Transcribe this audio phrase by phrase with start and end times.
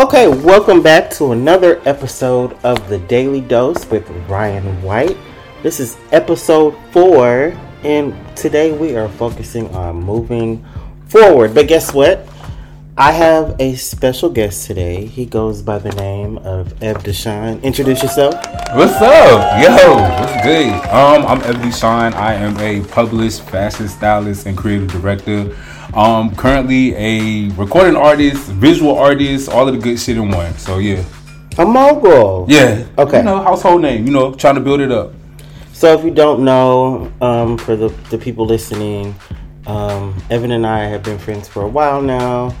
[0.00, 5.18] Okay, welcome back to another episode of the Daily Dose with Ryan White.
[5.62, 10.64] This is episode four, and today we are focusing on moving
[11.08, 11.54] forward.
[11.54, 12.26] But guess what?
[12.96, 15.04] I have a special guest today.
[15.04, 17.62] He goes by the name of Ev Deshawn.
[17.62, 18.36] Introduce yourself.
[18.74, 19.62] What's up?
[19.62, 20.72] Yo, what's good?
[20.88, 22.14] Um, I'm Ev Deshawn.
[22.14, 25.54] I am a published fashion stylist and creative director.
[25.94, 30.54] Um, currently a recording artist, visual artist, all of the good shit in one.
[30.54, 31.04] So yeah.
[31.58, 32.46] A mogul.
[32.48, 32.86] Yeah.
[32.96, 33.18] Okay.
[33.18, 35.12] You know, household name, you know, trying to build it up.
[35.72, 39.14] So if you don't know, um, for the, the people listening,
[39.66, 42.54] um, Evan and I have been friends for a while now,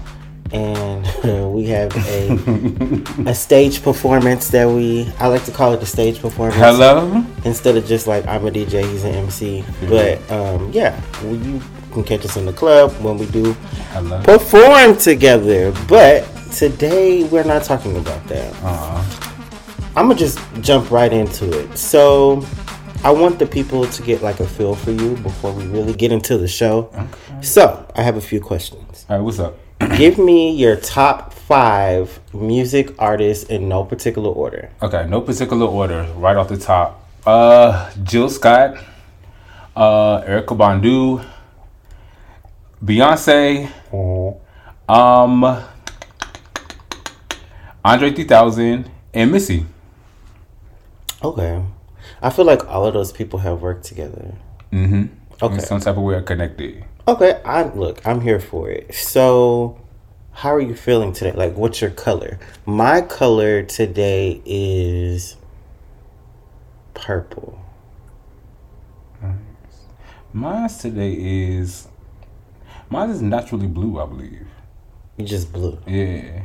[0.52, 2.30] and uh, we have a
[3.30, 6.56] a stage performance that we I like to call it the stage performance.
[6.56, 7.24] Hello.
[7.44, 9.64] Instead of just like I'm a DJ, he's an MC.
[9.88, 11.60] But um, yeah, well, you
[11.90, 13.54] can catch us in the club when we do
[14.24, 15.72] perform together.
[15.88, 18.54] But today we're not talking about that.
[18.62, 19.04] Uh,
[19.96, 21.76] I'm gonna just jump right into it.
[21.76, 22.44] So,
[23.02, 26.12] I want the people to get like a feel for you before we really get
[26.12, 26.90] into the show.
[27.40, 29.06] So, I have a few questions.
[29.08, 29.56] all right, what's up?
[29.96, 34.70] Give me your top five music artists in no particular order.
[34.82, 36.06] Okay, no particular order.
[36.16, 38.76] Right off the top, uh, Jill Scott,
[39.74, 41.24] uh, Erykah Badu,
[42.84, 43.70] Beyonce,
[44.88, 45.64] um,
[47.84, 49.66] Andre 3000, and Missy.
[51.22, 51.62] Okay.
[52.22, 54.34] I feel like all of those people have worked together.
[54.72, 55.06] Mm-hmm.
[55.42, 55.54] Okay.
[55.54, 56.84] In some type of way are connected.
[57.08, 58.94] Okay, I look, I'm here for it.
[58.94, 59.80] So,
[60.32, 61.32] how are you feeling today?
[61.32, 62.38] Like, what's your color?
[62.66, 65.36] My color today is
[66.94, 67.58] purple.
[70.32, 71.88] Mine's today is
[72.90, 74.46] mine is naturally blue, I believe.
[75.16, 75.78] You just blue.
[75.86, 76.42] Yeah.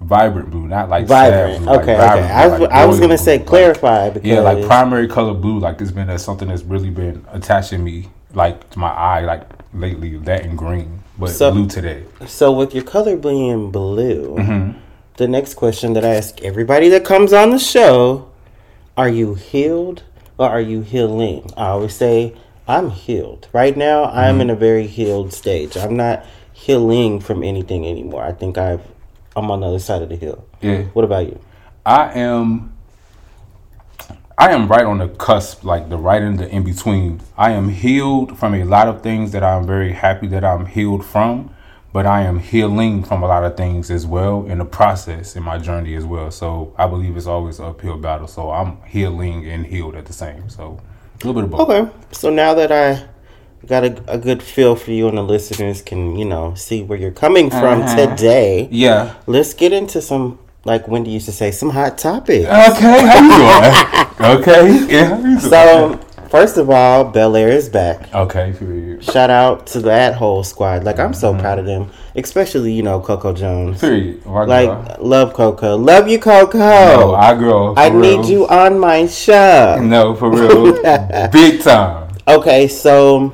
[0.00, 1.58] Vibrant blue, not like Vibrant.
[1.58, 2.32] blue, like okay, vibrant okay.
[2.32, 5.08] I blue, was, like I was gonna say blue, like- clarify because Yeah, like primary
[5.08, 8.88] color blue, like it's been a, something that's really been attaching me, like to my
[8.90, 10.16] eye, like lately.
[10.18, 12.02] That and green, but So- blue today.
[12.26, 14.78] so with your color being blue, Mm-hmm.
[15.16, 18.28] the next question that I ask everybody that comes on the show:
[18.96, 20.02] Are you healed
[20.36, 21.50] or are you healing?
[21.56, 22.34] I always say
[22.66, 23.48] I'm healed.
[23.52, 24.18] Right now, Mm-hmm.
[24.18, 25.76] I'm in a very healed stage.
[25.76, 28.22] I'm not healing from anything anymore.
[28.24, 28.82] I think I've
[29.36, 30.44] I'm on the other side of the hill.
[30.60, 31.40] Yeah, What about you?
[31.84, 32.72] I am.
[34.38, 37.20] I am right on the cusp, like the right in the in between.
[37.36, 41.04] I am healed from a lot of things that I'm very happy that I'm healed
[41.04, 41.54] from,
[41.92, 45.42] but I am healing from a lot of things as well in the process in
[45.44, 46.30] my journey as well.
[46.32, 48.26] So I believe it's always an uphill battle.
[48.26, 50.48] So I'm healing and healed at the same.
[50.48, 50.80] So
[51.24, 51.68] a little bit of both.
[51.70, 53.06] Okay, so now that I
[53.66, 56.98] got a, a good feel for you and the listeners can you know see where
[56.98, 57.96] you're coming from Uh-huh.
[58.16, 58.68] today.
[58.70, 59.14] Yeah.
[59.26, 62.44] Let's get into some, like Wendy used to say, some hot topics.
[62.44, 63.06] Okay.
[63.06, 64.40] How you doing?
[64.40, 64.92] okay.
[64.92, 65.08] Yeah.
[65.08, 65.40] How you doing?
[65.40, 66.00] So,
[66.34, 68.12] first of all, Bel Air is back.
[68.12, 68.52] Okay.
[68.58, 69.04] Period.
[69.04, 70.82] Shout out to that whole squad.
[70.84, 71.20] Like, I'm Mm-hmm.
[71.20, 73.80] so proud of them, especially, you know, Coco Jones.
[73.80, 74.24] Period.
[74.26, 74.96] My Like, girl.
[75.00, 75.76] love Coco.
[75.76, 76.58] Love you, Coco.
[76.58, 77.74] No, I girl.
[77.76, 78.00] I real.
[78.22, 79.78] need you on my show.
[79.80, 80.72] No, for real.
[81.30, 82.08] Big time.
[82.26, 83.32] Okay, so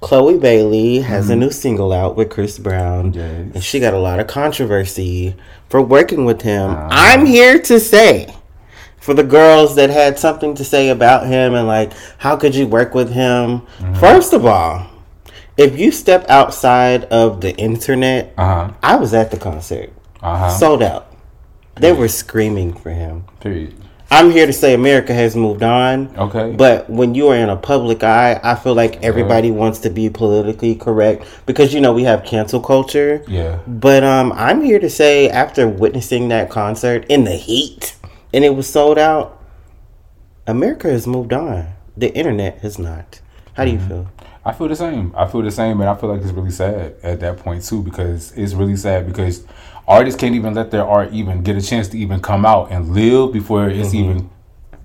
[0.00, 3.12] Chloe Bailey has a new single out with Chris Brown.
[3.12, 3.18] Mm-hmm.
[3.48, 3.54] Yes.
[3.54, 5.34] And she got a lot of controversy
[5.68, 6.70] for working with him.
[6.90, 8.34] I'm here to say
[9.02, 12.66] for the girls that had something to say about him and like how could you
[12.66, 13.60] work with him?
[13.60, 13.94] Mm-hmm.
[14.00, 14.86] First of all,
[15.58, 18.72] if you step outside of the internet, Uh huh.
[18.82, 19.92] I was at the concert.
[20.22, 20.50] Uh huh.
[20.50, 21.12] Sold out.
[21.74, 23.24] They were screaming for him.
[23.40, 23.74] Period.
[24.10, 26.14] I'm here to say America has moved on.
[26.18, 26.54] Okay.
[26.54, 30.10] But when you are in a public eye, I feel like everybody wants to be
[30.10, 33.24] politically correct because you know we have cancel culture.
[33.26, 33.58] yeah.
[33.66, 37.96] But um, I'm here to say after witnessing that concert in the heat
[38.32, 39.42] and it was sold out,
[40.46, 41.74] America has moved on.
[41.96, 43.20] The internet has not.
[43.54, 43.88] How do you mm-hmm.
[43.88, 44.12] feel?
[44.44, 45.14] I feel the same.
[45.16, 47.82] I feel the same, and I feel like it's really sad at that point too,
[47.82, 49.46] because it's really sad because
[49.86, 52.92] artists can't even let their art even get a chance to even come out and
[52.94, 54.10] live before it's mm-hmm.
[54.10, 54.30] even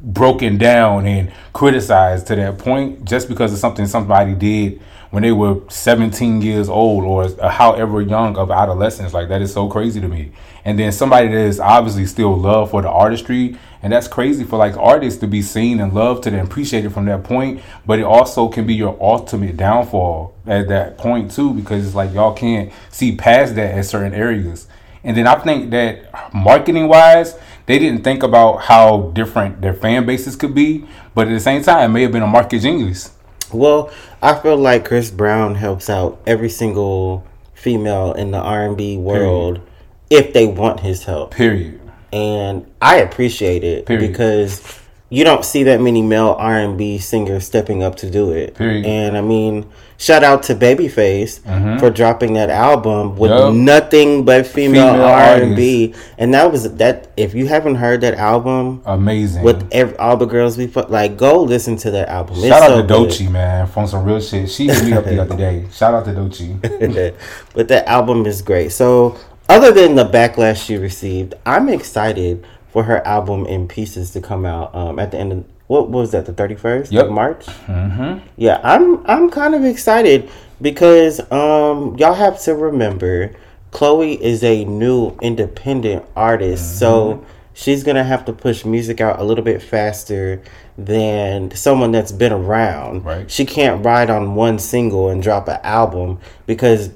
[0.02, 5.32] broken down and criticized to that point just because of something somebody did when they
[5.32, 10.08] were 17 years old or however young of adolescence like that is so crazy to
[10.08, 10.32] me
[10.66, 14.58] and then somebody that is obviously still love for the artistry and that's crazy for
[14.58, 18.06] like artists to be seen and loved to and appreciated from that point but it
[18.06, 22.72] also can be your ultimate downfall at that point too because it's like y'all can't
[22.90, 24.68] see past that at certain areas
[25.08, 30.06] and then I think that marketing wise, they didn't think about how different their fan
[30.06, 33.12] bases could be, but at the same time, it may have been a market genius.
[33.54, 33.92] Well,
[34.22, 38.98] I feel like Chris Brown helps out every single female in the R and B
[38.98, 39.62] world
[40.10, 41.32] if they want his help.
[41.32, 41.80] Period.
[42.14, 44.12] And I appreciate it Period.
[44.12, 48.32] because you don't see that many male R and B singers stepping up to do
[48.32, 48.56] it.
[48.56, 48.86] Period.
[48.86, 49.66] And I mean,
[49.98, 51.78] shout out to Babyface mm-hmm.
[51.80, 53.54] for dropping that album with Yup.
[53.54, 55.96] nothing but female R and B.
[56.18, 57.10] And that was that.
[57.16, 59.44] If you haven't heard that album Amazing.
[59.44, 62.36] with ev all the girls we fuck, like go listen to that album.
[62.40, 63.10] It's Shout out so to good.
[63.10, 64.50] Doechii, man, from some real shit.
[64.50, 65.68] She hit me up the other day.
[65.72, 67.16] Shout out to Doechii.
[67.54, 68.74] but that album is great.
[68.74, 69.18] So,
[69.48, 72.46] other than the backlash she received, I'm excited
[72.78, 76.12] for her album in pieces to come out um, at the end of what was
[76.12, 77.06] that the 31st Yep.
[77.06, 77.46] of March.
[77.66, 78.20] Mm-hmm.
[78.36, 80.30] Yeah, I'm I'm kind of excited
[80.62, 83.34] because um, y'all have to remember
[83.72, 87.26] Chloe is a new independent artist, so
[87.56, 90.44] she's gonna have to push music out a little bit faster
[90.78, 93.04] than someone that's been around.
[93.04, 93.32] Right.
[93.32, 96.92] She can't ride on one single and drop an album because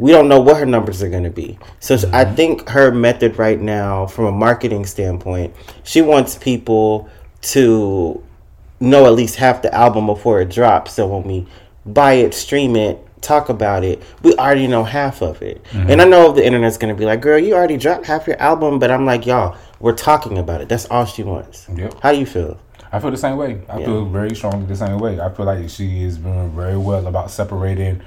[0.00, 1.58] we don't know what her numbers are going to be.
[1.78, 2.34] So sh I mm-hmm.
[2.34, 5.54] think her method right now, from a marketing standpoint,
[5.84, 7.10] she wants people
[7.52, 8.22] to
[8.80, 10.94] know at least half the album before it drops.
[10.94, 11.46] So when we
[11.84, 15.62] buy it, stream it, talk about it, we already know half of it.
[15.64, 15.90] Mm-hmm.
[15.90, 18.40] And I know the internet's going to be like, girl, you already dropped half your
[18.40, 18.78] album.
[18.78, 20.70] But I'm like, y'all, we're talking about it.
[20.70, 21.68] That's all she wants.
[21.76, 22.00] Yep.
[22.02, 22.58] How do you feel?
[22.90, 23.60] I feel the same way.
[23.68, 25.20] I feel very strongly the same way.
[25.20, 28.00] I feel like she is doing very well about separating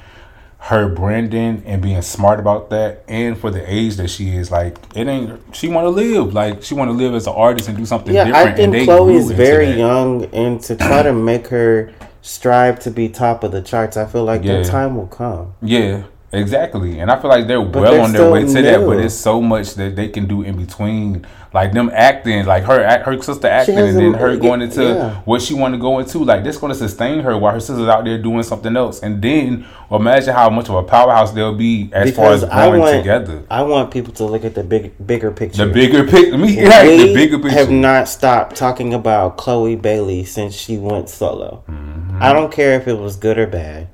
[0.67, 3.03] her branding and being smart about that.
[3.09, 5.41] And for the age that she is, like it ain't.
[5.53, 6.33] She want to live.
[6.33, 8.47] Like she want to live as an artist and do something Yeah, different.
[8.47, 9.77] I think and Chloe is very that.
[9.77, 14.05] young, and to try to make her strive to be top of the charts, I
[14.05, 14.61] feel like Yeah.
[14.61, 15.53] that time will come.
[15.61, 16.99] Yeah, exactly.
[16.99, 19.41] And I feel like they're well they're on their way to that, but it's so
[19.41, 21.25] much that they can do in between.
[21.53, 25.21] Like them acting, like her her sister acting, and then her going into yeah.
[25.21, 26.17] what she want to go into.
[26.17, 29.03] Like that's going to sustain her while her sister's out there doing something else.
[29.03, 32.75] And then imagine how much of a powerhouse they'll be as far as Because I
[32.75, 33.45] want, together.
[33.51, 35.67] I want people to look at the big, bigger picture.
[35.67, 37.55] The bigger picture, me, right, we the bigger picture.
[37.55, 41.63] have not stopped talking about Chloe Bailey since she went solo.
[41.69, 42.17] Mm-hmm.
[42.19, 43.89] I don't care if it was good or bad.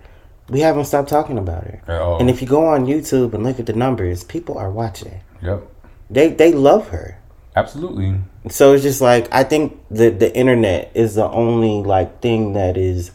[0.49, 1.81] We haven't stopped talking about her.
[1.87, 2.19] At all.
[2.19, 5.19] And if you go on YouTube and look at the numbers, people are watching.
[5.41, 5.61] yep,
[6.09, 7.17] They they love her.
[7.55, 8.15] absolutely.
[8.49, 12.77] So it's just like I think the the internet is the only like thing that
[12.77, 13.11] is,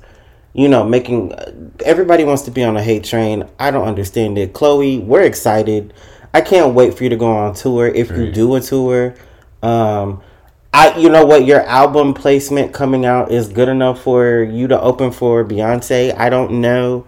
[0.53, 1.33] you know, making
[1.85, 3.49] everybody wants to be on a hate train.
[3.59, 4.53] I don't understand it.
[4.53, 5.93] Chloe, we're excited.
[6.33, 9.15] I can't wait for you to go on tour if you do a tour.
[9.63, 10.21] Um,
[10.75, 14.81] I you know what your album placement coming out is good enough for you to
[14.81, 16.13] open for Beyonce.
[16.19, 17.07] I don't know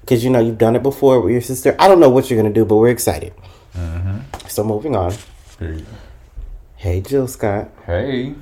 [0.00, 1.76] because you know you've done it before with your sister.
[1.78, 3.32] I don't know what you're gonna do, but we're excited.
[4.48, 5.12] So moving on.
[5.58, 5.86] Period.
[6.76, 7.70] Hey Jill Scott.
[7.86, 8.34] Hey.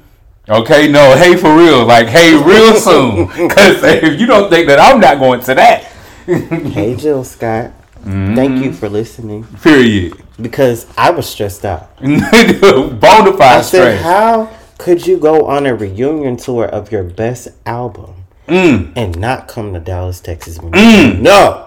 [0.49, 1.85] Okay, no, hey for real.
[1.85, 3.27] Like, hey real soon.
[3.27, 5.85] Because if you don't think that I'm not going to that,
[6.27, 7.73] Hey Jill Scott.
[8.01, 8.35] Mm-hmm.
[8.35, 10.15] Thank you for listening period.
[10.41, 11.97] because I was stressed out.
[11.99, 14.03] Bonafide I said, stress.
[14.03, 14.51] how
[14.83, 18.15] could you go on a reunion tour of your best album
[18.49, 18.93] Mm.
[18.97, 20.59] and not come to Dallas, Texas?
[20.75, 21.67] You No,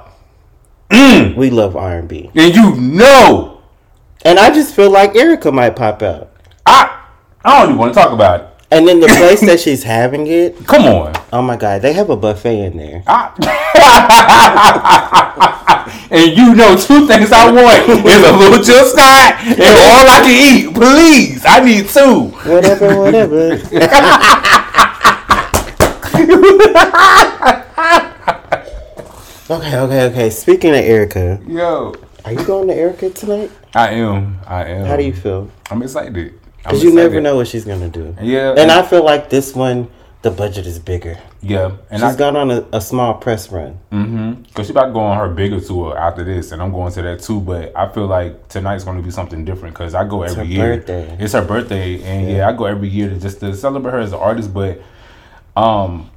[0.92, 1.36] Mm.
[1.38, 3.60] we love R and B, And you know,
[4.26, 6.30] and I just feel like Erykah might pop out.
[6.66, 6.90] I
[7.46, 8.48] I don't even want to talk about it.
[8.72, 11.14] And then the place that she's having it, Come on.
[11.32, 13.04] oh my god, they have a buffet in there.
[13.08, 13.32] I-
[16.12, 20.22] and you know two things I want is a little Jill Scott and all I
[20.24, 20.74] can eat.
[20.74, 22.30] Please, I need two.
[22.50, 23.56] Whatever, whatever.
[29.50, 30.30] okay, okay, okay.
[30.30, 31.94] Speaking of Erykah, Yo.
[32.24, 33.52] are you going to Erykah tonight?
[33.74, 34.40] I am.
[34.48, 34.86] I am.
[34.86, 35.50] How do you feel?
[35.70, 36.40] I'm excited.
[36.58, 38.16] Because you never know what she's gonna do.
[38.22, 38.56] Yeah.
[38.58, 39.88] And I feel like this one,
[40.26, 41.20] the budget is bigger.
[41.44, 41.78] Yeah.
[41.92, 43.78] And She's I gone on a, a small press run.
[43.92, 44.42] Mm-hmm.
[44.56, 47.04] Cause she about to go on her bigger tour after this, and I'm going to
[47.04, 47.40] that too.
[47.40, 50.44] But I feel like tonight's going to be something different because I go every her
[50.44, 50.78] year.
[50.78, 51.16] birthday.
[51.20, 52.50] It's her birthday, and yeah.
[52.50, 54.52] I go every year to just to celebrate her as an artist.
[54.52, 54.82] But
[55.56, 56.10] um,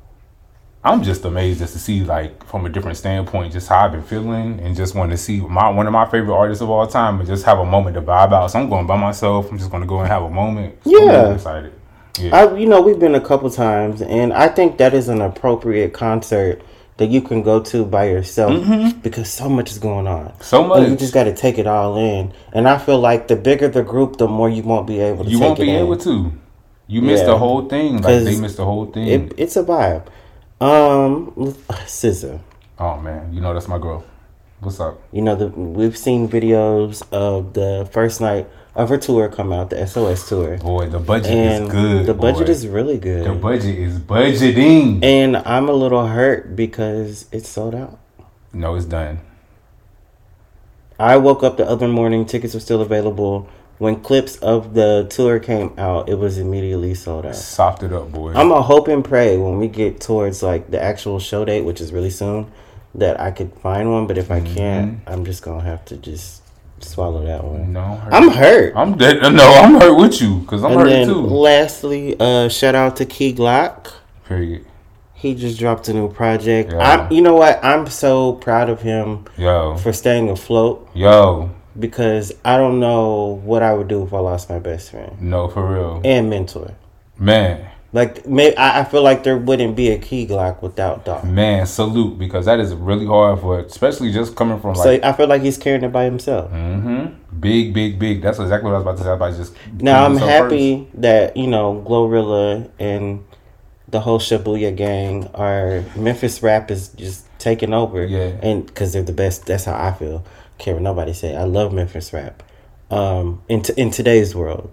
[0.83, 4.03] I'm just amazed just to see like from a different standpoint, just how I've been
[4.03, 7.19] feeling, and just want to see my one of my favorite artists of all time,
[7.19, 8.51] and just have a moment to vibe out.
[8.53, 9.51] So I'm going by myself.
[9.53, 10.83] I'm just going to go and have a moment.
[10.85, 11.23] So I'm Yeah.
[11.25, 11.73] really excited.
[12.21, 12.37] Yeah.
[12.37, 15.93] I, you know, we've been a couple times, and I think that is an appropriate
[15.93, 16.63] concert
[16.99, 18.65] that you can go to by yourself
[19.03, 20.27] because so much is going on.
[20.27, 20.43] Mm-hmm.
[20.43, 22.33] So And you just got to take it all in.
[22.53, 25.31] And I feel like the bigger the group, the more you won't be able to.
[25.31, 25.77] You won't be in.
[25.77, 26.33] able to.
[26.89, 27.31] You missed Yeah.
[27.31, 28.03] the whole thing.
[28.03, 29.07] Like they missed the whole thing.
[29.07, 30.07] It, it's a vibe.
[30.61, 31.33] Um,
[31.87, 32.41] SZA.
[32.81, 34.05] Oh man, you know that's my girl.
[34.61, 35.01] What's up?
[35.13, 39.71] You know, the, we've seen videos of the first night of her tour come out,
[39.71, 40.57] the SOS tour.
[40.59, 42.07] Boy, the budget And is good.
[42.07, 42.53] the budget boy.
[42.53, 43.27] is really good.
[43.27, 45.03] the budget is budgeting.
[45.03, 47.99] and I'm a little hurt because it's sold out.
[48.53, 49.21] no, it's done.
[50.99, 53.49] I woke up the other morning, tickets were still available.
[53.79, 57.37] When clips of the tour came out, it was immediately sold out.
[57.37, 58.33] Soft it up, boy.
[58.33, 61.81] I'm a hope and pray when we get towards like the actual show date, which
[61.81, 62.51] is really soon,
[62.95, 64.07] that I could find one.
[64.07, 64.55] But if I mm-hmm.
[64.55, 66.43] can't, I'm just gonna have to just
[66.85, 67.73] swallow that one.
[67.73, 68.13] no, hurt.
[68.13, 68.73] I'm hurt.
[68.77, 69.21] I'm dead.
[69.33, 71.21] No, I'm hurt with you because I'm and hurt then too.
[71.21, 73.93] lastly, uh, shout out to Key Glock.
[74.27, 74.65] Period.
[75.15, 76.71] He just dropped a new project.
[76.73, 76.79] Yeah.
[77.07, 77.59] I'm, you know what?
[77.65, 83.63] I'm so proud of him Yo, for staying afloat yo, because I don't know what
[83.65, 86.75] I would do if I lost my best friend no, for real, and mentor.
[87.19, 91.25] man, Like, may I, I feel like there wouldn't be a Key Glock without Dolph.
[91.25, 91.67] man.
[91.67, 95.27] Salute because that is really hard for, especially just coming from So like, I feel
[95.27, 96.51] like he's carrying it by himself.
[96.51, 97.07] hmm
[97.41, 98.21] big, big, big.
[98.21, 99.13] That's exactly what I was about to say.
[99.13, 103.25] About just Now I'm happy that you know Glorilla and
[103.89, 108.05] the whole Shibuya gang are Memphis rap is just taking over.
[108.05, 108.33] Yeah.
[108.43, 109.47] and because they're the best.
[109.47, 110.25] That's how I feel.
[110.59, 111.35] Care what nobody say.
[111.37, 112.43] I love Memphis rap.
[112.91, 114.73] Um, in t- in today's world,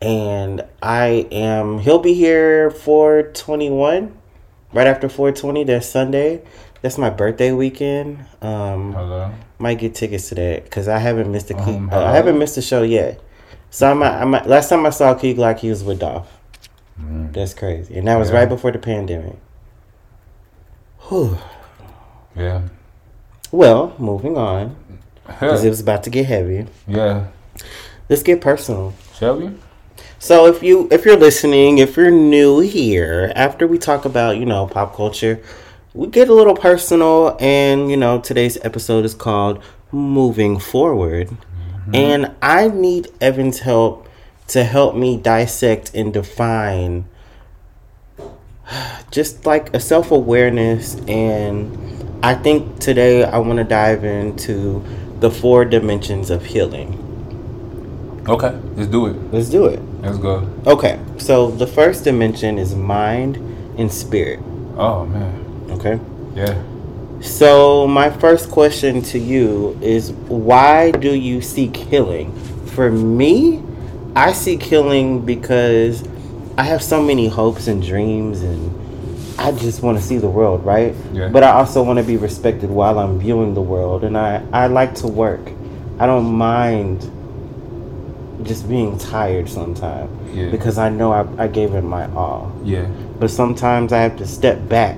[0.00, 1.78] and I am.
[1.78, 4.16] He'll be here for twenty one,
[4.72, 5.64] right after four twenty.
[5.64, 6.42] That's Sunday.
[6.82, 8.24] That's my birthday weekend.
[8.42, 8.92] Um.
[8.92, 9.32] Hello.
[9.58, 11.56] might get tickets to that because I haven't missed a.
[11.56, 13.20] Um, uh, I haven't missed a show yet.
[13.70, 16.30] So I'm, I'm last time I saw Key Glock, he was with Dolph.
[16.98, 18.32] That's crazy, and that was Mm.
[18.32, 18.38] Yeah.
[18.40, 19.36] right before the pandemic.
[21.08, 21.36] Whew.
[22.34, 22.62] Yeah.
[23.52, 24.76] Well, moving on
[25.26, 26.66] because it was about to get heavy.
[26.86, 27.26] yeah.
[28.08, 28.94] Let's get personal.
[29.18, 29.50] Shall we?
[30.26, 34.44] So if you if you're listening, if you're new here, after we talk about you
[34.44, 35.40] know pop culture,
[35.94, 41.94] we get a little personal, and you know today's episode is called "Moving Forward," mm-hmm.
[41.94, 44.08] and I need Evan's help
[44.48, 47.04] to help me dissect and define
[49.12, 54.84] just like a self awareness, and I think today I want to dive into
[55.20, 57.04] the four dimensions of healing.
[58.28, 58.58] Okay.
[58.74, 59.32] Let's do it.
[59.32, 59.80] Let's do it.
[60.06, 60.48] Let's go.
[60.66, 63.36] Okay, so the first dimension is mind
[63.78, 64.40] and spirit.
[64.76, 65.42] Oh man.
[65.70, 65.98] Okay,
[66.34, 66.54] Yeah.
[67.20, 72.32] so my first question to you is why do you seek healing?
[72.66, 73.62] For me,
[74.14, 76.04] I seek healing because
[76.56, 78.70] I have so many hopes and dreams, and
[79.38, 80.94] I just want to see the world, right?
[81.12, 81.28] Yeah.
[81.28, 84.66] But I also want to be respected while I'm viewing the world, and I, I
[84.68, 85.40] like to work.
[85.98, 87.10] I don't mind
[88.42, 90.50] just being tired sometimes Yeah.
[90.50, 92.52] because I know I, I gave it my all.
[92.64, 92.86] Yeah.
[93.18, 94.96] But sometimes I have to step back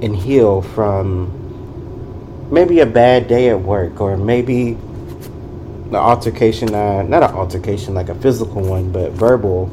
[0.00, 1.34] and heal from
[2.50, 4.76] maybe a bad day at work or maybe
[5.90, 9.66] the altercation, uh, not an altercation like a physical one, but verbal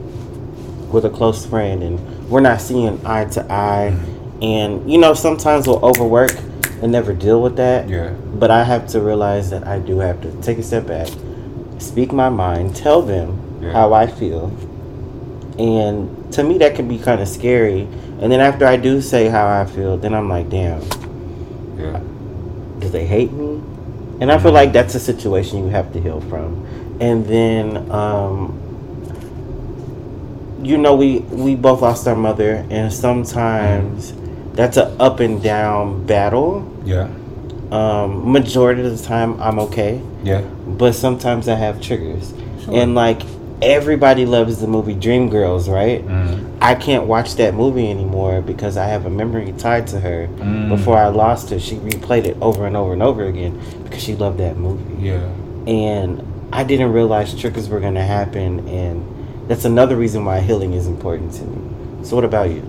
[0.91, 3.97] with a close friend and we're not seeing eye to eye.
[4.41, 6.31] And, you know, sometimes we'll overwork
[6.81, 7.87] and never deal with that.
[7.87, 8.09] Yeah.
[8.11, 11.07] But I have to realize that I do have to take a step back,
[11.77, 13.71] speak my mind, tell them Yeah.
[13.73, 14.51] how I feel.
[15.57, 17.87] And to me, that can be kind of scary.
[18.21, 20.81] And then after I do say how I feel, then I'm like, damn,
[21.77, 21.99] Yeah.
[22.79, 23.61] do they hate me?
[24.19, 26.65] And I feel like that's a situation you have to heal from.
[26.99, 28.53] And then, um,
[30.63, 34.13] you know, we we both lost our mother, and sometimes
[34.53, 36.63] that's a up and down battle.
[36.85, 37.07] Yeah.
[37.71, 40.41] Um, majority of the time, I'm okay, Yeah.
[40.77, 42.33] But sometimes I have triggers.
[42.63, 42.75] Sure.
[42.75, 43.21] And like
[43.61, 46.05] everybody loves the movie Dreamgirls, right?
[46.05, 46.57] Mm.
[46.61, 50.27] I can't watch that movie anymore because I have a memory tied to her.
[50.27, 50.69] Mm.
[50.69, 54.15] Before I lost her, she replayed it over and over and over again because she
[54.15, 55.05] loved that movie.
[55.05, 55.23] Yeah.
[55.67, 58.67] And I didn't realize triggers were going to happen.
[58.67, 62.05] And that's another reason why healing is important to me.
[62.05, 62.61] So, what about you?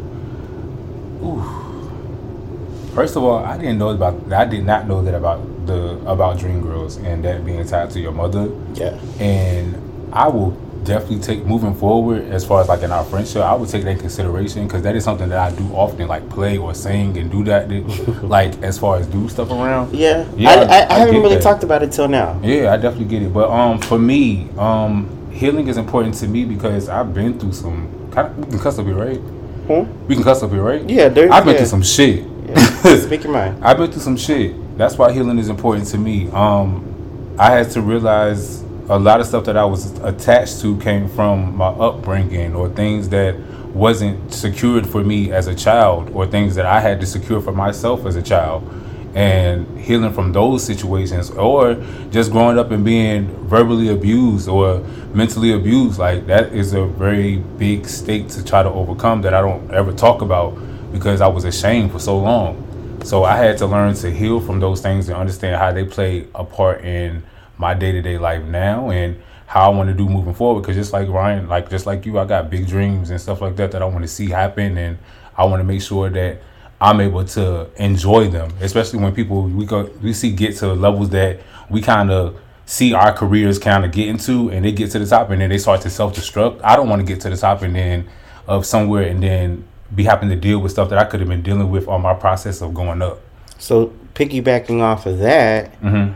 [2.94, 4.32] First of all, I didn't know about.
[4.32, 8.12] I did not know that about the about Dreamgirls and that being tied to your
[8.12, 8.50] mother.
[8.74, 8.98] Yeah.
[9.18, 9.76] And
[10.12, 10.50] I will
[10.84, 13.42] definitely take moving forward as far as like in our friendship.
[13.42, 16.28] I would take that in consideration because that is something that I do often, like
[16.30, 17.68] play or sing and do that.
[18.22, 19.94] like as far as do stuff around.
[19.94, 20.26] Yeah.
[20.36, 21.42] Yeah, I, I, I- I, haven't really that.
[21.42, 22.40] talked about it till now.
[22.42, 23.32] Yeah, I definitely get it.
[23.32, 27.92] But um, for me, um, healing is important to me because I've been through some.
[28.12, 29.18] Kind of, we can cuss up here, right?
[29.18, 30.06] Hmm?
[30.06, 30.88] We can cuss up here, right?
[30.88, 31.56] Yeah, I've been yeah.
[31.56, 32.24] through some shit.
[32.46, 32.98] Yeah.
[33.00, 33.62] Speak your mind.
[33.64, 34.54] I've been through some shit.
[34.76, 36.28] That's why healing is important to me.
[36.30, 41.08] Um, I had to realize a lot of stuff that I was attached to came
[41.08, 43.36] from my upbringing or things that
[43.74, 47.52] wasn't secured for me as a child or things that I had to secure for
[47.52, 48.70] myself as a child.
[49.14, 54.80] And healing from those situations or just growing up and being verbally abused or
[55.14, 59.40] mentally abused, like that is a very big stake to try to overcome that I
[59.40, 60.50] don't ever talk about
[60.92, 62.65] because I was ashamed for so long.
[63.06, 66.26] So I had to learn to heal from those things and understand how they play
[66.34, 67.22] a part in
[67.56, 70.62] my day to day life now and how I want to do moving forward.
[70.62, 73.54] Because just like Ryan, like just like you, I got big dreams and stuff like
[73.56, 74.98] that that I want to see happen, and
[75.36, 76.42] I want to make sure that
[76.80, 78.52] I'm able to enjoy them.
[78.60, 81.38] Especially when people we go we see get to levels that
[81.70, 85.06] we kind of see our careers kind of get into, and they get to the
[85.06, 86.60] top, and then they start to self destruct.
[86.64, 88.08] I don't want to get to the top and then
[88.48, 91.42] of somewhere and then be having to deal with stuff that I could have been
[91.42, 93.20] dealing with on my process of going up.
[93.58, 96.12] So piggybacking off of that, Mm-hmm.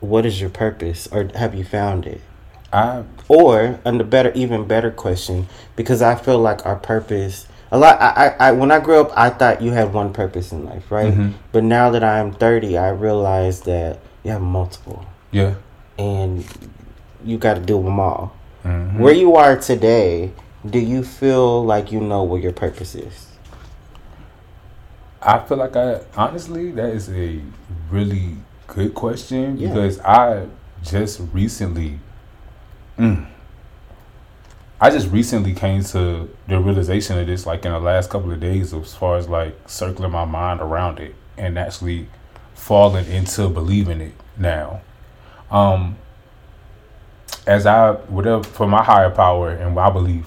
[0.00, 2.20] what is your purpose, or have you found it?
[2.72, 7.46] I Or, and the better, even better question, because I feel like our purpose.
[7.72, 8.00] A lot.
[8.00, 10.88] I, I, I when I grew up, I thought you had one purpose in life,
[10.90, 11.12] right?
[11.12, 11.32] Mhm.
[11.50, 15.54] But now that I'm 30, I realize that you have multiple, yeah.
[15.98, 16.44] and
[17.24, 18.32] you got to do them all.
[18.64, 18.98] Mhm.
[19.00, 20.30] Where you are today,
[20.70, 23.26] do you feel like you know what your purpose is?
[25.22, 27.40] I feel like I honestly that is a
[27.90, 29.68] really good question Yeah.
[29.68, 30.46] because I
[30.82, 31.98] just recently,
[32.98, 33.26] mm,
[34.80, 38.40] I just recently came to the realization of this like in the last couple of
[38.40, 42.08] days as far as like circling my mind around it and actually
[42.54, 44.80] falling into believing it now.
[45.50, 45.96] Um,
[47.46, 50.26] as I whatever for my higher power and my belief,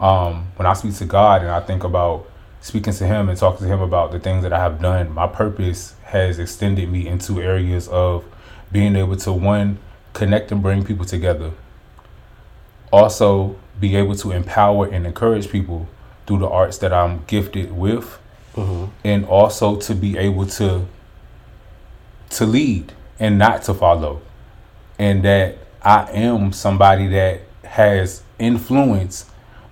[0.00, 2.28] um, when I speak to God and I think about
[2.60, 5.26] speaking to Him and talking to Him about the things that I have done, my
[5.26, 8.24] purpose has extended me into areas of
[8.72, 9.78] being able to one
[10.12, 11.52] connect and bring people together.
[12.92, 15.88] Also, be able to empower and encourage people
[16.26, 18.18] through the arts that I'm gifted with,
[18.56, 18.86] Mm-hmm.
[19.04, 20.88] and also to be able to
[22.30, 24.22] to lead and not to follow,
[24.98, 29.29] and that I am somebody that has influence,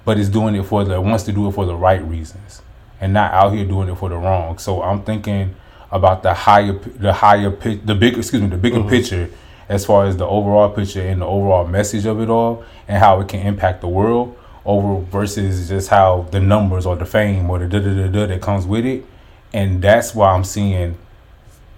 [0.09, 2.63] but is doing it for the wants to do it for the right reasons,
[2.99, 4.57] and not out here doing it for the wrong.
[4.57, 5.55] So I'm thinking
[5.93, 8.89] about the higher, the higher, pi- the big, excuse me, the bigger mm-hmm.
[8.89, 9.29] picture,
[9.69, 13.21] as far as the overall picture and the overall message of it all, and how
[13.21, 14.35] it can impact the world.
[14.65, 18.27] Over versus just how the numbers or the fame or the da da da da
[18.29, 19.05] that comes with it,
[19.53, 20.97] and that's why I'm seeing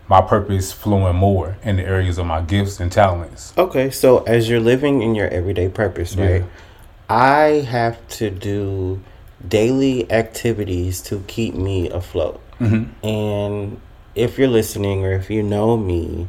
[0.07, 3.53] my purpose flowing more in the areas of my gifts and talents.
[3.59, 6.45] Okay, so as you're living in your everyday purpose, Yeah.
[7.11, 9.03] I have to do
[9.47, 12.41] daily activities to keep me afloat.
[12.61, 13.05] Mm-hmm.
[13.05, 13.81] And
[14.15, 16.29] if you're listening or if you know me,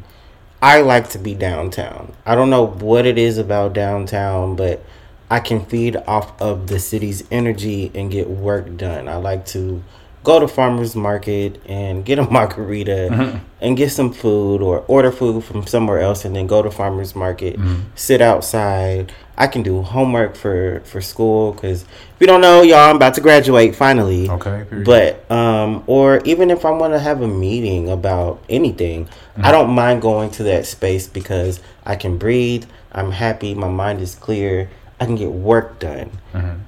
[0.59, 2.13] I like to be downtown.
[2.25, 4.83] I don't know what it is about downtown, but
[5.29, 9.07] I can feed off of the city's energy and get work done.
[9.07, 9.83] I like to
[10.23, 13.37] go to farmers market and get a margarita mm-hmm.
[13.59, 17.15] and get some food or order food from somewhere else and then go to farmers
[17.15, 17.81] market, mm-hmm.
[17.95, 19.11] sit outside.
[19.37, 21.87] I can do homework for for school cuz if
[22.19, 24.29] you don't know, y'all, I'm about to graduate finally.
[24.29, 24.65] Okay.
[24.69, 24.85] Period.
[24.85, 29.07] But um, or even if I want to have a meeting about anything,
[29.37, 29.51] I mm-hmm.
[29.51, 32.65] don't mind going to that space because I can breathe.
[32.91, 33.55] I'm happy.
[33.55, 34.69] My mind is clear.
[34.99, 36.11] I can get work done.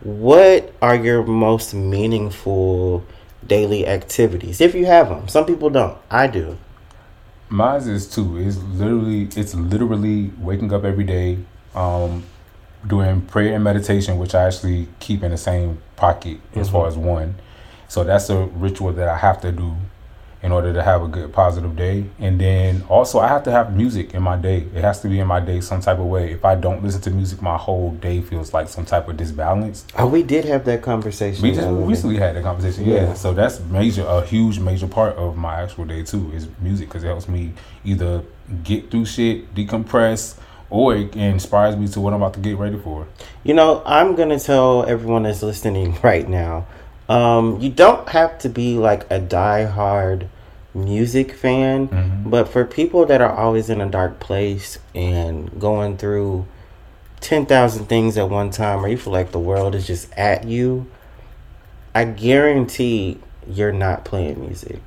[0.02, 3.06] What are your most meaningful
[3.48, 5.28] daily activities, if you have them?
[5.28, 5.98] Some people don't.
[6.10, 6.58] I do.
[7.50, 8.38] Mine is too.
[8.38, 11.38] It's literally it's literally waking up every day,
[11.76, 12.24] um,
[12.88, 16.98] doing prayer and meditation, which I actually keep in the same pocket as far as
[16.98, 17.36] one.
[17.88, 19.76] So that's a ritual that I have to do
[20.44, 22.04] in order to have a good positive day.
[22.20, 24.68] And then also I have to have music in my day.
[24.76, 26.34] It has to be in my day some type of way.
[26.34, 29.86] If I don't listen to music, my whole day feels like some type of disbalance.
[29.98, 31.42] Oh, we did have that conversation.
[31.42, 31.88] We just the other day.
[31.88, 32.96] recently had that conversation, yeah.
[32.96, 33.14] Yeah.
[33.14, 37.06] So that's major, a huge major part of my actual day too is music because
[37.06, 37.54] it helps me
[37.86, 38.24] either
[38.64, 40.38] get through shit, decompress,
[40.70, 43.08] or it inspires me to what I'm about to get ready for.
[43.44, 46.66] You know, I'm gonna tell everyone that's listening right now.
[47.14, 50.28] Um, you don't have to be like a die-hard
[50.74, 52.30] music fan, Mhm.
[52.32, 56.46] but for people that are always in a dark place and going through
[57.22, 60.46] ten thousand things at one time, or you feel like the world is just at
[60.46, 60.88] you,
[61.94, 64.80] I guarantee you're not playing music.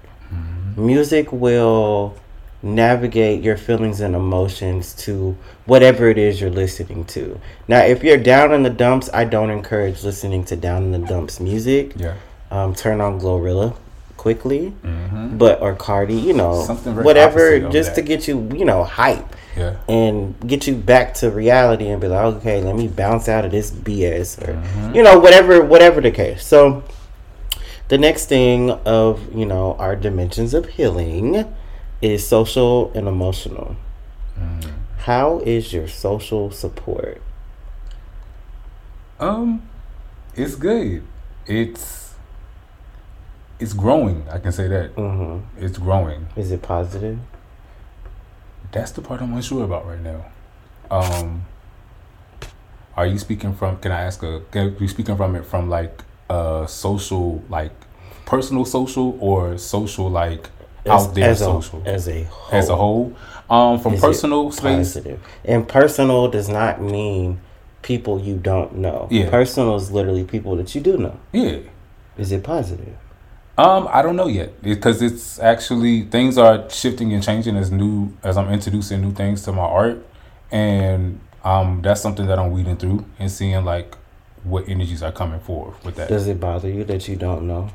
[0.77, 2.15] Music will
[2.63, 7.41] navigate your feelings and emotions to whatever it is you're listening to.
[7.69, 11.07] Now, if you're down in the dumps, I don't encourage listening to down in the
[11.07, 11.93] dumps music.
[11.97, 12.15] Yeah.
[12.51, 13.77] Um, turn on Glorilla
[14.17, 15.37] quickly, Mm-hmm.
[15.39, 19.77] but or Cardi, you know, Something whatever, just to get you, you know, hype Yeah.
[19.89, 23.51] and get you back to reality and be like, okay, let me bounce out of
[23.53, 24.95] this BS or Mhm.
[24.95, 26.45] you know whatever whatever the case.
[26.45, 26.83] So
[27.89, 31.45] the next thing of you know our dimensions of healing
[32.03, 33.77] is social and emotional.
[34.39, 34.71] Mm.
[34.99, 37.23] How is your social support?
[39.19, 39.63] Um,
[40.35, 41.03] it's good.
[41.47, 42.15] It's
[43.59, 44.27] it's growing.
[44.31, 46.27] I can say that hmm it's growing.
[46.37, 47.19] Is it positive?
[48.73, 50.27] That's the part I'm unsure about right now.
[50.91, 51.47] Um,
[52.97, 53.79] are you speaking from?
[53.79, 54.43] Can I ask a?
[54.51, 57.73] Can you speaking from it from like uh social, like
[58.27, 60.51] personal social, or social like
[60.89, 62.59] out there as social a, as a whole.
[62.59, 63.17] as a whole?
[63.49, 64.95] Um, from Is personal space.
[64.95, 65.21] positive.
[65.45, 67.41] And personal does not mean
[67.83, 69.07] people you don't know.
[69.11, 69.31] Yeah.
[69.31, 71.21] Personal is literally people that you do know.
[71.33, 71.59] Yeah.
[72.19, 72.97] Is it positive?
[73.59, 78.15] Um, I don't know yet because it's actually things are shifting and changing as new
[78.23, 80.05] as I'm introducing new things to my art,
[80.51, 83.97] and um, that's something that I'm weeding through and seeing like
[84.43, 86.09] what energies are coming forth with that.
[86.09, 87.71] Does it bother you that you don't know?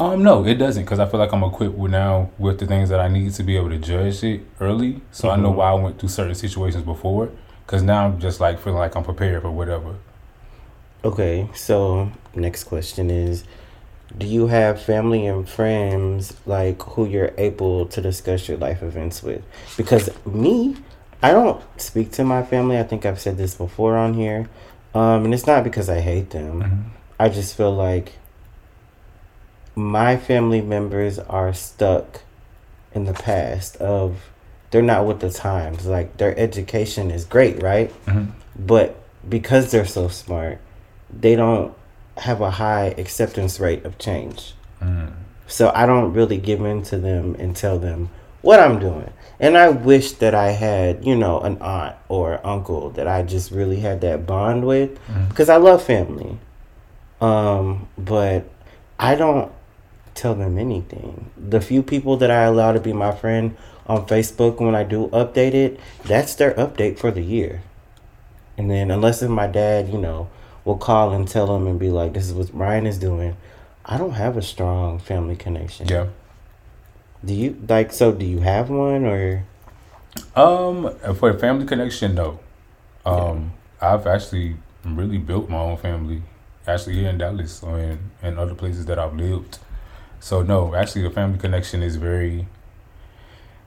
[0.00, 2.88] Um, no, it doesn't because I feel like I'm equipped with now with the things
[2.88, 5.56] that I need to be able to judge it early, so I know Mhm.
[5.56, 7.28] why I went through certain situations before.
[7.66, 9.96] Because now I'm just like feeling like I'm prepared for whatever.
[11.04, 13.44] Okay, so next question is
[14.16, 19.22] do you have family and friends like who you're able to discuss your life events
[19.22, 19.42] with?
[19.76, 20.76] Because me,
[21.22, 22.78] I don't speak to my family.
[22.78, 24.48] I think I've said this before on here.
[24.94, 26.62] Um, and it's not because I hate them.
[26.62, 26.78] Mhm.
[27.20, 28.14] I just feel like
[29.74, 32.20] my family members are stuck
[32.94, 34.16] in the past of
[34.70, 35.86] they're not with the times.
[35.86, 37.92] Like their education is great, right?
[38.06, 38.28] Mhm.
[38.58, 38.96] But
[39.28, 40.58] because they're so smart,
[41.12, 41.72] they don't
[42.18, 44.54] have a high acceptance rate of change.
[44.82, 45.10] Mm.
[45.46, 48.10] So I don't really give in to them and tell them
[48.42, 49.10] what I'm doing.
[49.40, 53.50] And I wish that I had, you know, an aunt or uncle that I just
[53.50, 55.28] really had that bond with Mhm.
[55.28, 56.38] because I love family.
[57.20, 58.44] Um, but
[58.98, 59.50] I don't
[60.14, 61.30] tell them anything.
[61.36, 65.08] The few people that I allow to be my friend on Facebook when I do
[65.08, 67.62] update it, that's their update for the year.
[68.56, 70.28] And then unless if my dad, you know,
[70.64, 73.36] will call and tell them and be like, "This is what Ryan is doing,"
[73.84, 75.88] I don't have a strong family connection.
[75.88, 76.06] Yeah.
[77.24, 77.92] Do you like?
[77.92, 79.44] So do you have one or?
[80.36, 82.40] Um, for a family connection, no.
[83.06, 86.22] Um, I've actually really built my own family,
[86.66, 89.58] actually here in Dallas or in, in other places that I've lived.
[90.20, 92.46] So no, actually the family connection is very,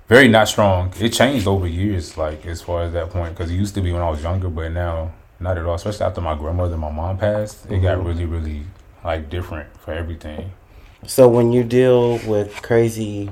[0.08, 0.94] very not strong.
[1.00, 3.92] It changed over years, like as far as that point, because it used to be
[3.92, 5.76] when I was younger, but now not at all.
[5.76, 8.06] Especially after my grandmother and my mom passed, it got Mhm.
[8.06, 8.64] really, really
[9.04, 10.52] like different for everything.
[11.06, 13.30] So when you deal with crazy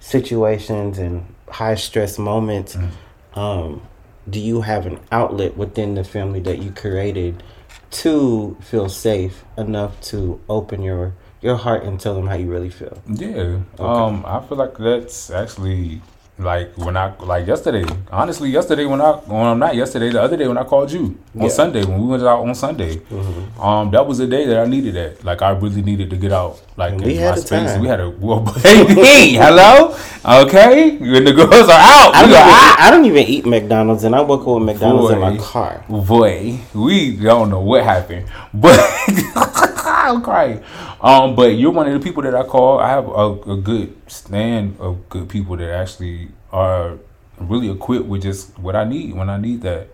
[0.00, 3.38] situations and high stress moments, Mhm.
[3.40, 3.82] um,
[4.28, 7.42] do you have an outlet within the family that you created
[7.90, 11.12] to feel safe enough to open your
[11.44, 13.00] your heart and tell them how you really feel?
[13.06, 13.60] Yeah.
[13.78, 16.00] Um, I feel like that's actually
[16.36, 17.84] like when I like yesterday.
[18.10, 21.16] Honestly, yesterday when I well I'm not yesterday, the other day when I called you
[21.36, 21.48] on Yeah.
[21.48, 22.96] Sunday when we went out on Sunday.
[22.96, 23.60] Mm-hmm.
[23.60, 25.22] Um, that was the day that I needed that.
[25.24, 26.60] Like I really needed to get out.
[26.76, 27.70] Like we my had a space.
[27.72, 27.80] time.
[27.82, 29.34] We had a well, baby.
[29.36, 29.94] hello.
[30.42, 30.96] Okay.
[30.96, 32.76] When the girls are out, I don't, even, out.
[32.80, 35.84] I don't even eat McDonald's, and I woke up with McDonald's in my car.
[35.88, 38.80] Boy, we don't know what happened, but
[39.86, 40.62] I'm crying.
[41.04, 42.78] Um, but you're one of the people that I call.
[42.80, 46.96] I have a, a good stand of good people that actually are
[47.38, 49.88] really equipped with just what I need when I need that.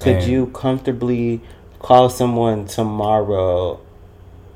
[0.00, 1.40] Could And- you comfortably
[1.78, 3.80] call someone tomorrow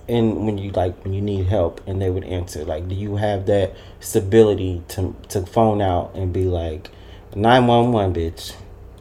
[0.06, 2.66] and when you like when you need help and they would answer?
[2.66, 6.90] Like do you have that stability to to phone out and be like
[7.34, 8.52] 911 bitch?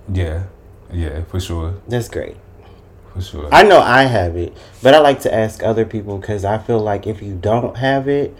[0.08, 0.44] Yeah,
[0.92, 2.38] yeah, for sure, That's great.
[3.13, 3.49] For sure.
[3.52, 6.80] I know I have it, but I like to ask other people cuz I feel
[6.80, 8.36] like if you don't have it,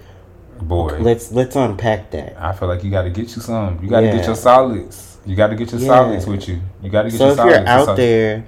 [0.62, 2.36] Boy, let's let's unpack that.
[2.40, 3.80] I feel like you got to get you some.
[3.82, 4.18] You got to Yeah.
[4.18, 5.18] get your solids.
[5.26, 5.88] You got to get your Yeah.
[5.88, 6.62] solids with you.
[6.82, 7.98] You got to get So your if you're out Solids.
[7.98, 8.46] there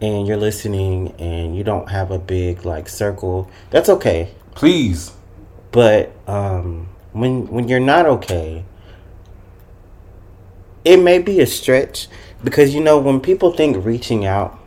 [0.00, 4.30] and you're listening and you don't have a big like circle, that's okay.
[4.54, 5.12] please.
[5.72, 8.64] But um, when when you're not okay,
[10.84, 12.08] it may be a stretch
[12.42, 14.58] because you know when people think reaching out,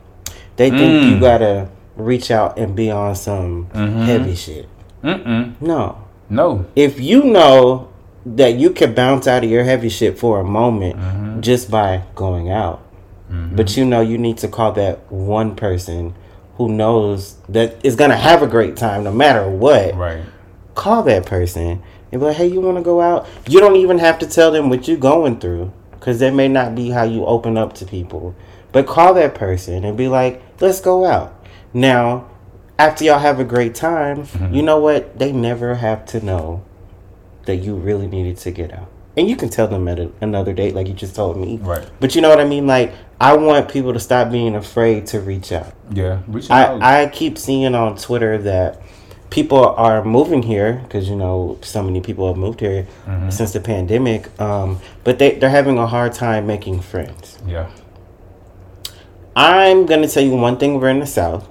[0.62, 1.22] they think you Mm.
[1.22, 4.06] gotta reach out and be on some Mhm.
[4.06, 4.68] heavy shit.
[5.04, 5.54] Mm-mm.
[5.60, 5.96] No,
[6.30, 6.66] No.
[6.76, 7.88] if you know
[8.26, 11.42] that you can bounce out of your heavy shit for a moment Mhm.
[11.42, 12.80] just by going out,
[13.32, 13.56] Mhm.
[13.56, 16.14] but you know you need to call that one person
[16.58, 20.20] who knows that is gonna have a great time no matter what Right.
[20.76, 21.80] call that person
[22.12, 23.26] and be like, hey, you want to go out?
[23.50, 26.76] You don't even have to tell them what you're going through because that may not
[26.76, 28.36] be how you open up to people.
[28.74, 31.34] But call that person and be like, let's go out.
[31.74, 32.26] Now,
[32.80, 34.54] after y'all have a great time, Mhm.
[34.56, 35.18] you know what?
[35.20, 36.62] They never have to know
[37.46, 38.88] that you really needed to get out.
[39.18, 41.60] And you can tell them at a, another date, like you just told me.
[41.62, 41.86] Right.
[42.00, 42.66] But you know what I mean?
[42.66, 45.74] Like, I want people to stop being afraid to reach out.
[45.94, 46.20] Yeah.
[46.28, 46.82] Reaching out.
[46.82, 48.82] I, I keep seeing on Twitter that
[49.30, 53.30] people are moving here because you know so many people have moved here Mm-hmm.
[53.30, 54.30] since the pandemic.
[54.42, 57.38] Um, but they they're having a hard time making friends.
[57.48, 57.68] Yeah.
[59.42, 60.80] I'm gonna tell you one thing.
[60.80, 61.50] We're in the South,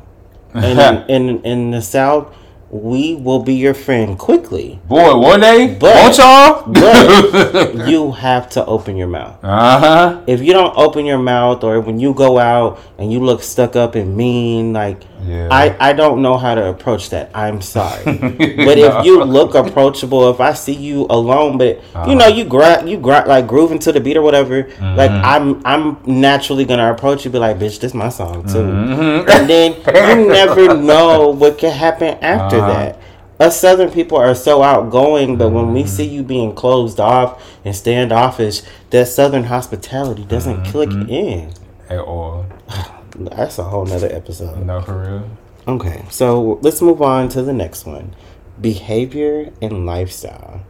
[0.54, 0.78] and
[1.10, 2.32] in, in in the South,
[2.70, 4.78] we will be your friend quickly.
[4.86, 6.62] Boy, one day, But- won't y'all?
[6.66, 9.42] But you have to open your mouth.
[9.42, 10.20] Uh huh.
[10.26, 13.74] If you don't open your mouth, or when you go out and you look stuck
[13.74, 15.48] up and mean, like Yeah.
[15.50, 17.30] I I don't know how to approach that.
[17.34, 22.26] I'm sorry, but if you look approachable, if I see you alone, but you know
[22.26, 22.38] uh-huh.
[22.38, 25.32] you gra- you gra- like grooving to the beat or whatever, like mm-hmm.
[25.32, 29.28] I'm I'm naturally gonna approach you, be like, bitch, this is my song too, mm-hmm.
[29.28, 32.72] and then you never know what can happen after Uh-huh.
[32.72, 33.00] that.
[33.40, 35.88] Us Southern people are so outgoing, but when we mm-hmm.
[35.88, 40.70] see you being closed off and standoffish, that Southern hospitality doesn't mm-hmm.
[40.70, 41.08] click mm-hmm.
[41.08, 41.54] in.
[41.88, 42.44] At all.
[43.16, 44.64] That's a whole nother episode.
[44.64, 45.30] No, for real.
[45.66, 48.14] Okay, so let's move on to the next one
[48.60, 50.62] behavior and lifestyle.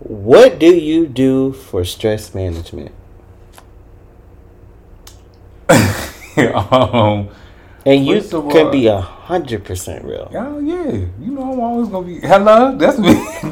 [0.00, 2.92] What do you do for stress management?
[6.36, 7.30] um,
[7.86, 10.28] And you of can be a hundred percent real.
[10.34, 12.76] oh yeah, you know I'm always gonna be hello.
[12.76, 13.14] That's me.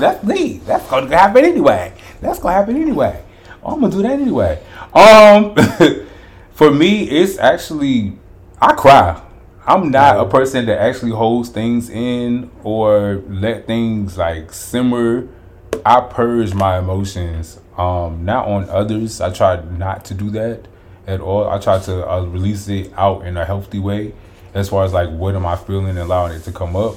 [0.00, 0.58] that's me.
[0.64, 1.92] That's gonna happen anyway.
[2.22, 3.22] That's gonna happen anyway.
[3.62, 4.62] I'm gonna do that anyway.
[4.94, 5.54] Um,
[6.52, 8.18] for me, it's actually
[8.62, 9.22] I cry.
[9.66, 15.28] I'm not a person that actually holds things in or let things like simmer.
[15.84, 17.60] I purge my emotions.
[17.76, 19.20] Um, not on others.
[19.20, 20.66] I try not to do that
[21.06, 21.48] at all.
[21.48, 24.12] I try to uh, release it out in a healthy way,
[24.54, 26.94] as far as like what am I feeling and allowing it to come up.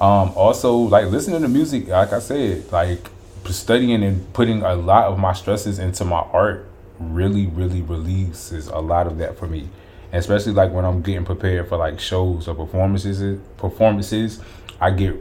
[0.00, 3.10] Um, also, like listening to music, like I said, like
[3.50, 6.66] studying and putting a lot of my stresses into my art
[6.98, 9.68] really, really releases a lot of that for me.
[10.12, 14.40] And especially like when I'm getting prepared for like shows or performances, performances,
[14.80, 15.16] I get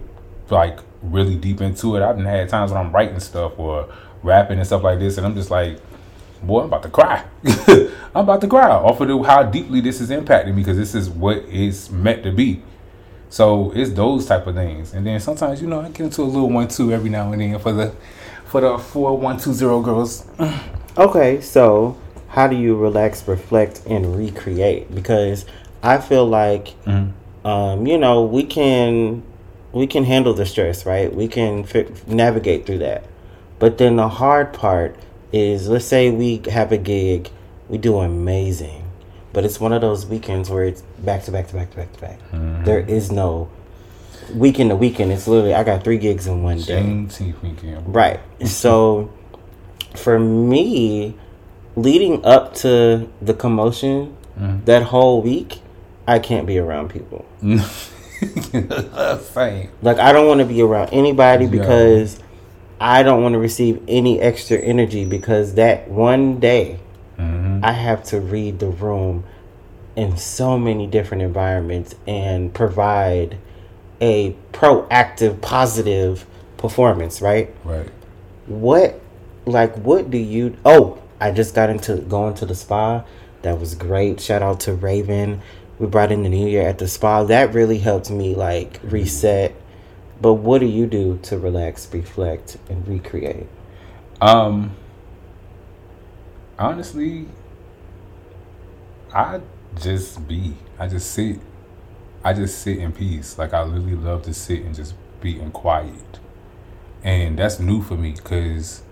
[0.50, 2.02] like really deep into it.
[2.02, 3.90] I've had times when I'm writing stuff or
[4.24, 5.80] rapping and stuff like this, and I'm just like,
[6.44, 7.26] boy, I'm about to cry.
[8.16, 11.10] I'm about to cry off of how deeply this is impacting me because this is
[11.10, 12.62] what it's meant to be.
[13.30, 16.24] So it's those type of things, and then sometimes you know I get into a
[16.24, 17.94] little one two every now and then for the
[18.46, 20.26] for the four one two zero girls.
[20.98, 21.96] Okay, so
[22.30, 24.94] how do you relax, reflect, and recreate?
[24.94, 25.46] Because
[25.82, 26.74] I feel like,
[27.46, 29.24] um, you know, we can
[29.72, 31.14] we can handle the stress, right?
[31.14, 33.06] We can fi- navigate through that.
[33.60, 34.98] But then the hard part
[35.32, 37.30] is, let's say we have a gig,
[37.68, 38.84] we do amazing,
[39.34, 41.94] but it's one of those weekends where it's back to back to back to back
[41.94, 42.20] to back.
[42.66, 43.50] There is no
[44.34, 45.12] weekend to weekend.
[45.12, 46.82] It's literally I got three gigs in one day.
[46.82, 47.94] Weekend.
[47.94, 48.20] Right.
[48.46, 49.12] So
[49.96, 51.16] for me,
[51.76, 54.16] leading up to the commotion
[54.66, 55.62] that whole week,
[56.08, 57.26] I can't be around people.
[59.82, 62.20] Like I don't want to be around anybody because
[62.80, 66.80] I don't want to receive any extra energy because that one day
[67.20, 67.66] Mm-hmm.
[67.66, 69.26] I have to read the room
[69.96, 73.38] in so many different environments and provide
[74.00, 76.26] a proactive positive
[76.58, 77.54] performance, right?
[77.66, 77.90] Right.
[78.48, 79.02] what
[79.46, 83.04] like what do you oh i just got into going to the spa
[83.42, 85.42] that was great shout out to raven
[85.80, 89.56] we brought in the new year at the spa that really helped me like reset
[90.22, 93.48] but what do you do to relax reflect and recreate
[94.22, 94.76] Um.
[96.58, 97.26] Honestly,
[99.14, 99.40] I
[99.82, 100.56] just be.
[100.78, 101.40] I just sit.
[102.22, 103.38] I just sit in peace.
[103.38, 106.20] Like I really love to sit and just be in quiet.
[107.02, 108.84] And that's new for me because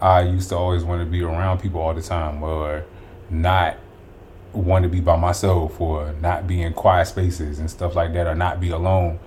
[0.00, 2.84] I used to always want to be around people all the time, or
[3.30, 3.78] not
[4.52, 8.28] want to be by myself, or not be in quiet spaces and stuff like that,
[8.28, 9.18] or not be alone.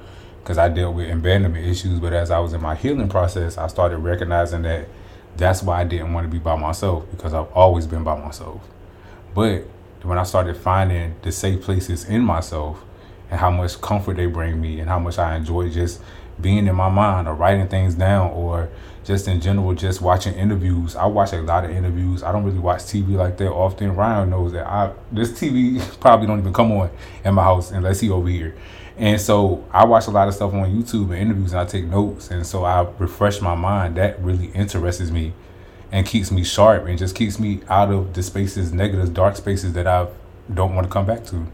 [0.42, 3.68] Because I dealt with abandonment issues, but as I was in my healing process, I
[3.68, 4.88] started recognizing that
[5.38, 8.62] that's why I didn't want to be by myself because I've always been by myself.
[9.34, 9.66] But
[10.04, 12.84] when I started finding the safe places in myself
[13.30, 16.02] and how much comfort they bring me and how much I enjoy just
[16.40, 18.70] being in my mind or writing things down or
[19.04, 20.96] just in general just watching interviews.
[20.96, 22.24] I watch a lot of interviews.
[22.24, 23.96] I don't really watch TV like that often.
[23.96, 26.90] Ryan knows that I this TV probably don't even come on
[27.26, 28.56] in my house unless he over here.
[28.98, 31.86] And so I watch a lot of stuff on YouTube and interviews and I take
[31.86, 33.98] notes and so I refresh my mind.
[33.98, 35.34] That really interests me
[35.92, 39.74] and keeps me sharp and just keeps me out of the spaces, negative, dark spaces
[39.74, 40.08] that I
[40.54, 41.48] don't want to come back to.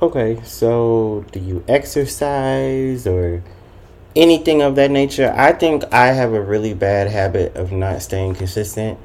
[0.00, 3.42] okay so do you exercise or
[4.18, 8.34] anything of that nature i think i have a really bad habit of not staying
[8.34, 8.98] consistent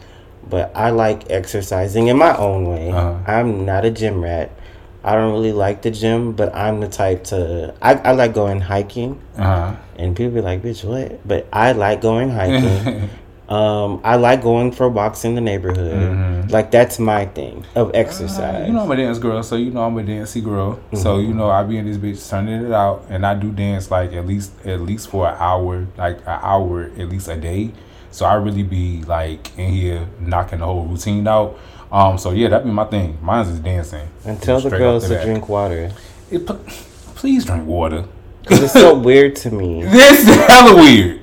[0.49, 3.17] but i like exercising in my own way Uh-huh.
[3.31, 4.49] i'm not a gym rat
[5.05, 8.61] I don't really like the gym, but I'm the type to I, I like going
[8.61, 9.19] hiking.
[9.37, 9.75] Uh-huh.
[9.97, 11.19] And people be like, bitch, what?
[11.27, 13.09] But I like going hiking.
[13.53, 15.93] um, I like going for walks in the neighborhood.
[16.01, 16.51] Mhm.
[16.51, 18.67] Like that's my thing of exercise.
[18.67, 20.79] You know I'm a dance girl, so you know I'm a dancey girl.
[20.93, 21.27] So Mm-hmm.
[21.27, 24.13] you know I be in this bitch turning it out, and I do dance like
[24.13, 27.71] at least at least for an hour, like an hour at least a day.
[28.11, 31.57] So I really be like in here knocking the whole routine out.
[31.91, 33.17] Um, so yeah, that be my thing.
[33.21, 34.07] Mine's is dancing.
[34.25, 35.91] and tell the girls to drink water.
[36.31, 36.45] It,
[37.15, 38.05] please drink water.
[38.45, 41.21] Cause it's so weird to me This is hella weird.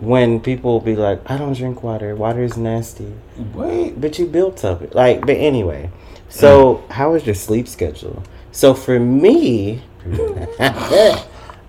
[0.00, 2.14] When people be like, I don't drink water.
[2.16, 3.12] Water is nasty.
[3.54, 4.00] Wait.
[4.00, 4.94] But you built up it.
[4.94, 5.90] Like, but anyway.
[6.28, 8.22] So, how is your sleep schedule?
[8.52, 9.82] So for me,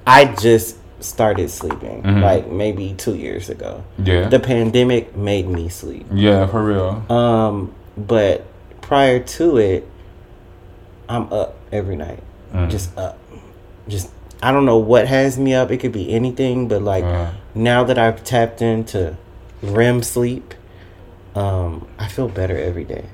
[0.07, 2.21] I just started sleeping Mhm.
[2.21, 3.83] like maybe two years ago.
[4.03, 4.29] Yeah.
[4.29, 6.05] The pandemic made me sleep.
[6.13, 7.03] yeah, for real.
[7.11, 8.45] Um, but
[8.81, 9.87] prior to it,
[11.09, 12.21] I'm up every night.
[12.53, 12.69] Mm.
[12.69, 13.17] Just up.
[13.87, 14.09] Just
[14.43, 15.71] I don't know what has me up.
[15.71, 19.17] It could be anything, but like Uh, now that I've tapped into
[19.61, 20.53] REM sleep,
[21.35, 23.05] um, I feel better every day.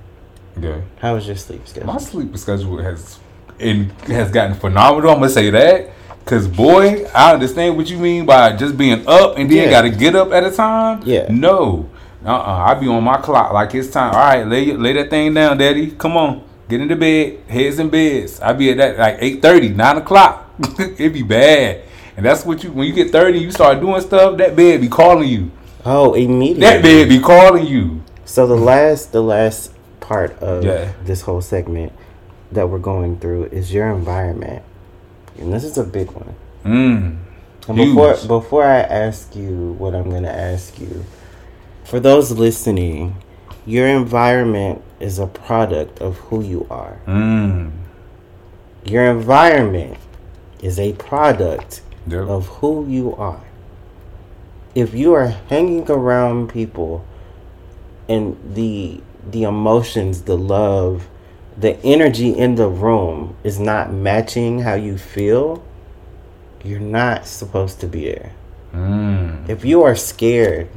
[0.60, 0.82] yeah.
[1.00, 1.88] How was your sleep schedule?
[1.88, 3.20] My sleep schedule has
[3.60, 5.12] it has gotten phenomenal.
[5.12, 9.38] I'm gonna say that because boy, I understand what you mean by just being up
[9.38, 9.70] and then Yeah.
[9.70, 11.02] got to get up at a time.
[11.06, 11.28] Yeah.
[11.30, 11.90] No,
[12.26, 14.14] uh, uh I be on my clock like it's time.
[14.14, 15.92] All right, lay lay that thing down, daddy.
[15.92, 17.40] Come on, get into bed.
[17.48, 18.40] Heads in beds.
[18.42, 20.52] I be at that like 8:30, 9 o'clock.
[20.80, 21.84] it be bad.
[22.18, 24.38] And that's what you when you get 30, you start doing stuff.
[24.38, 25.52] That bed be calling you.
[25.86, 26.62] Oh, immediately.
[26.62, 28.04] That bed be calling you.
[28.26, 30.90] So the last, the last part of Yeah.
[31.06, 31.94] this whole segment
[32.52, 34.64] that we're going through is your environment,
[35.40, 36.34] and this is a big one.
[36.66, 37.18] Mm.
[37.68, 37.90] And Huge.
[37.90, 41.06] before before I ask you what I'm gonna ask you,
[41.84, 43.16] for those listening,
[43.66, 46.98] your environment is a product of who you are.
[47.06, 47.72] Mm.
[48.86, 49.98] Your environment
[50.62, 52.28] is a product Yep.
[52.28, 53.44] of who you are.
[54.76, 57.06] If you are hanging around people
[58.08, 61.08] and the the emotions, the love,
[61.58, 65.64] the energy in the room is not matching how you feel,
[66.64, 68.32] you're not supposed to be there.
[68.74, 69.50] Mm.
[69.50, 70.70] If you are scared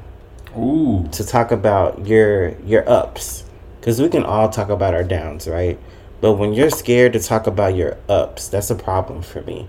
[0.56, 1.08] Ooh.
[1.12, 3.44] to talk about your your ups,
[3.82, 5.78] cuz we can all talk about our downs, right?
[6.20, 9.68] But when you're scared to talk about your ups, that's a problem for me.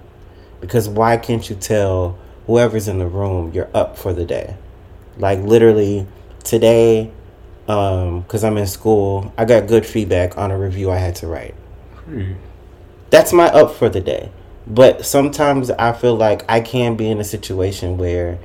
[0.61, 4.55] Because why can't you tell whoever's in the room you're up for the day?
[5.17, 6.07] Like literally
[6.43, 7.11] today
[7.67, 11.27] um cuz I'm in school, I got good feedback on a review I had to
[11.27, 11.55] write.
[12.09, 12.35] Hey.
[13.09, 14.29] That's my up for the day.
[14.67, 18.39] But sometimes I feel like I can be in a situation where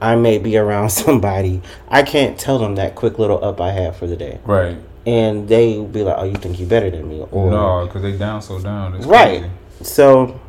[0.00, 1.60] I may be around somebody.
[1.88, 4.38] I can't tell them that quick little up I have for the day.
[4.44, 4.76] Right.
[5.04, 7.24] And they be like, oh, you think you're better than me?
[7.30, 8.94] Or, no, because they down so down.
[8.94, 9.40] It's Right.
[9.40, 9.52] crazy.
[9.82, 10.40] So,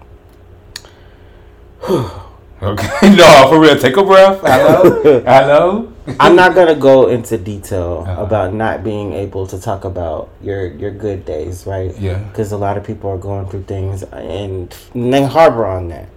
[2.59, 3.15] Okay.
[3.15, 3.77] no, for real.
[3.77, 4.41] Take a breath.
[4.41, 5.21] Hello.
[5.25, 5.93] Hello.
[6.19, 8.23] I'm not going to go into detail Uh-huh.
[8.23, 11.95] about not being able to talk about your, your good days, right?
[11.99, 12.17] Yeah.
[12.17, 16.09] Because a lot of people are going through things and they harbor on that.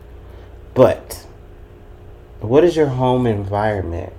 [0.72, 1.26] But,
[2.40, 4.14] what is your home environment?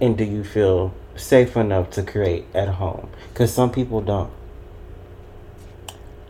[0.00, 3.08] And do you feel safe enough to create at home?
[3.32, 4.32] Because some people don't.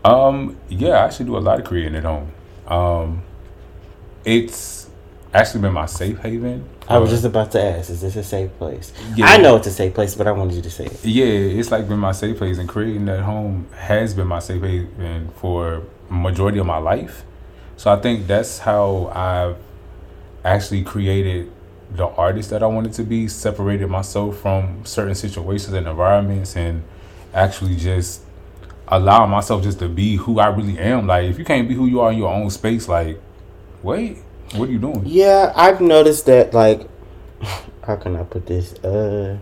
[0.05, 0.57] Um.
[0.69, 2.31] Yeah, I actually do a lot of creating at home.
[2.67, 3.23] Um.
[4.25, 4.89] It's
[5.33, 6.63] actually been my safe haven.
[6.87, 8.93] I was Uh, just about to ask, is this a safe place?
[9.15, 9.25] Yeah.
[9.27, 11.05] I know it's a safe place, but I wanted you to say it.
[11.05, 14.61] Yeah, it's like been my safe place, and creating that home has been my safe
[14.61, 17.23] haven for majority of my life.
[17.77, 19.57] So I think that's how I've
[20.45, 21.51] actually created
[21.95, 26.83] the artist that I wanted to be, separated myself from certain situations and environments, and
[27.33, 28.21] actually just
[28.87, 31.07] allowing myself just to be who I really am.
[31.07, 33.19] Like if you can't be who you are in your own space, like
[33.83, 34.17] wait,
[34.55, 35.03] what are you doing?
[35.05, 36.53] Yeah, I've noticed that.
[36.53, 36.87] Like,
[37.83, 38.73] how can I put this?
[38.75, 39.37] Uh,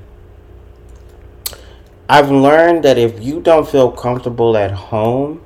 [2.09, 5.41] I've learned that if you don't feel comfortable at home,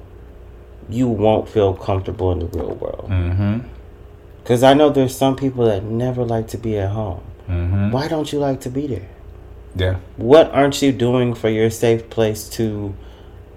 [0.90, 3.10] you won't feel comfortable in the real world.
[3.10, 3.68] Mm-hmm.
[4.42, 7.24] Because I know there's some people that never like to be at home.
[7.48, 7.92] Mm-hmm.
[7.92, 9.10] Why don't you like to be there?
[9.76, 10.00] Yeah.
[10.18, 12.96] What aren't you doing for your safe place to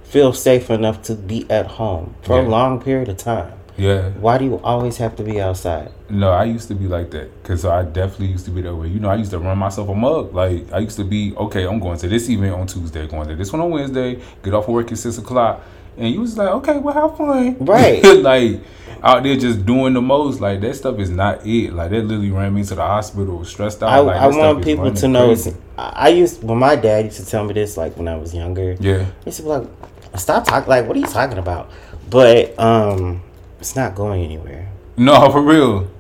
[0.03, 3.58] feel safe enough to be at home for a long period of time?
[3.79, 4.11] Yeah.
[4.11, 5.93] Why do you always have to be outside?
[6.11, 8.89] No, I used to be like that because I definitely used to be that way.
[8.89, 10.35] You know, I used to run myself a mug.
[10.35, 11.65] Like I used to be okay.
[11.65, 14.21] I'm going to this event on Tuesday, going to this one on Wednesday.
[14.43, 15.63] Get off of work at six o'clock,
[15.97, 18.03] and you was like, okay, well, have fun, Right.
[18.23, 18.61] like
[19.01, 20.41] out there just doing the most.
[20.41, 21.73] Like that stuff is not it.
[21.73, 23.91] Like that literally ran me to the hospital, stressed out.
[23.91, 25.37] I, like, I want people to know.
[25.79, 28.35] I I used when my dad used to tell me this, like when I was
[28.35, 28.77] younger.
[28.81, 29.69] Yeah, He used to be like,
[30.17, 30.69] "Stop talking.
[30.69, 31.71] Like, what are you talking about?
[32.11, 33.23] but um,
[33.61, 34.69] it's not going anywhere.
[34.97, 35.91] No, for real.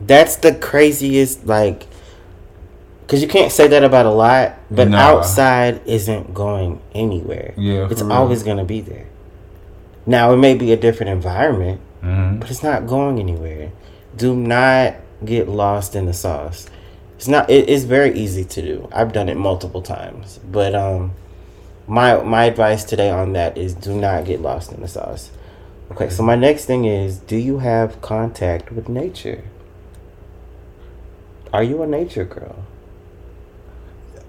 [0.00, 1.86] That's the craziest, like,
[3.02, 4.98] because you can't say that about a lot, but Nah.
[4.98, 7.54] outside isn't going anywhere.
[7.56, 8.12] Yeah, it's real.
[8.12, 9.06] always going to be there.
[10.04, 13.70] Now, it may be a different environment, hmm but it's not going anywhere.
[14.16, 14.94] Do not
[15.24, 16.66] get lost in the sauce.
[17.16, 17.48] It's not.
[17.48, 18.88] It, it's very easy to do.
[18.92, 21.12] I've done it multiple times, but um,
[21.86, 25.30] my my advice today on that is do not get lost in the sauce.
[25.96, 29.42] Okay, so my next thing is: Do you have contact with nature?
[31.54, 32.66] Are you a nature girl?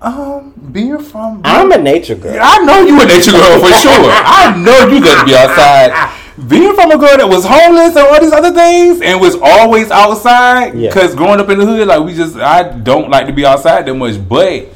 [0.02, 2.38] Um, being from I'm a nature girl.
[2.40, 3.92] I know you a nature girl for sure.
[3.92, 6.14] I know you got to be outside.
[6.48, 9.92] Being from a girl that was homeless and all these other things and was always
[9.92, 10.88] outside, Yeah.
[10.90, 13.88] because growing up in the hood, like we just, I don't like to be outside
[13.88, 14.16] that much.
[14.30, 14.68] But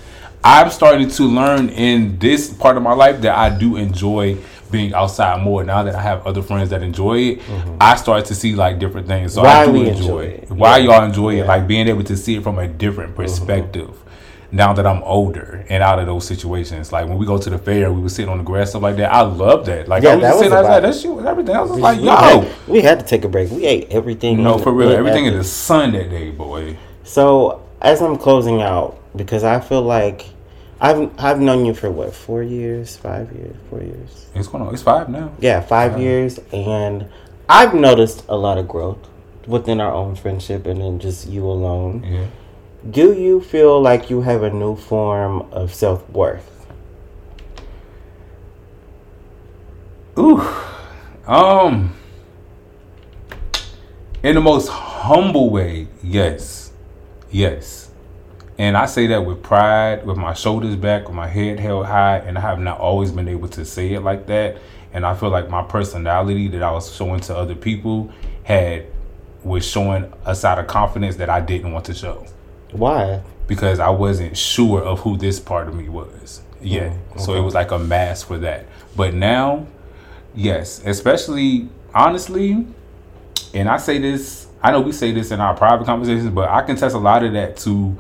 [0.44, 4.40] I'm starting to learn in this part of my life that I do enjoy
[4.72, 5.64] being outside more.
[5.64, 7.42] Now that I have other friends that enjoy it,
[7.80, 9.34] I start to see like different things.
[9.34, 9.48] So Mm-hmm.
[9.48, 10.50] Why I do enjoy enjoy it.
[10.52, 10.86] Why Yeah.
[10.98, 11.44] y'all enjoy Yeah.
[11.44, 11.48] it?
[11.48, 13.90] Like being able to see it from a different perspective
[14.54, 16.92] now that I'm older and out of those situations.
[16.92, 18.98] Like when we go to the fair, we would sit on the grass, stuff like
[18.98, 19.14] that.
[19.14, 19.88] I love that.
[19.88, 21.56] Like Yeah, I was that was sitting outside, that shit was everything.
[21.56, 22.16] I was just like, we, yo.
[22.16, 23.50] had, we had to take a break.
[23.52, 24.44] We ate everything.
[24.44, 24.92] No, for real.
[24.92, 26.76] in Everything in the sun that day, boy.
[27.04, 30.26] So as I'm closing out, because I feel like
[30.82, 34.26] I've I've known you for what four years, five years, four years.
[34.34, 34.74] It's going on.
[34.74, 35.32] It's five now.
[35.40, 37.08] Yeah, five years, and
[37.48, 38.98] I've noticed a lot of growth
[39.46, 42.04] within our own friendship, and then just you alone.
[42.04, 42.26] Yeah.
[42.90, 46.66] Do you feel like you have a new form of self worth?
[50.18, 50.42] Ooh.
[51.28, 51.96] Um.
[54.24, 56.72] In the most humble way, yes.
[57.30, 57.81] Yes.
[58.62, 62.20] And I say that with pride, with my shoulders back, with my head held high,
[62.20, 64.58] and I have not always been able to say it like that.
[64.94, 68.86] And I feel like my personality that I was showing to other people had
[69.44, 72.24] was showing a side of confidence that I didn't want to show
[72.72, 73.24] Why?
[73.48, 76.94] because I wasn't sure of who this part of me was mm, yet.
[77.18, 78.68] So it was like a mask for that.
[78.96, 79.66] But now,
[80.36, 82.68] yes, especially honestly,
[83.56, 86.62] and I say this, I know we say this in our private conversations, but I
[86.62, 87.98] can test a lot of that to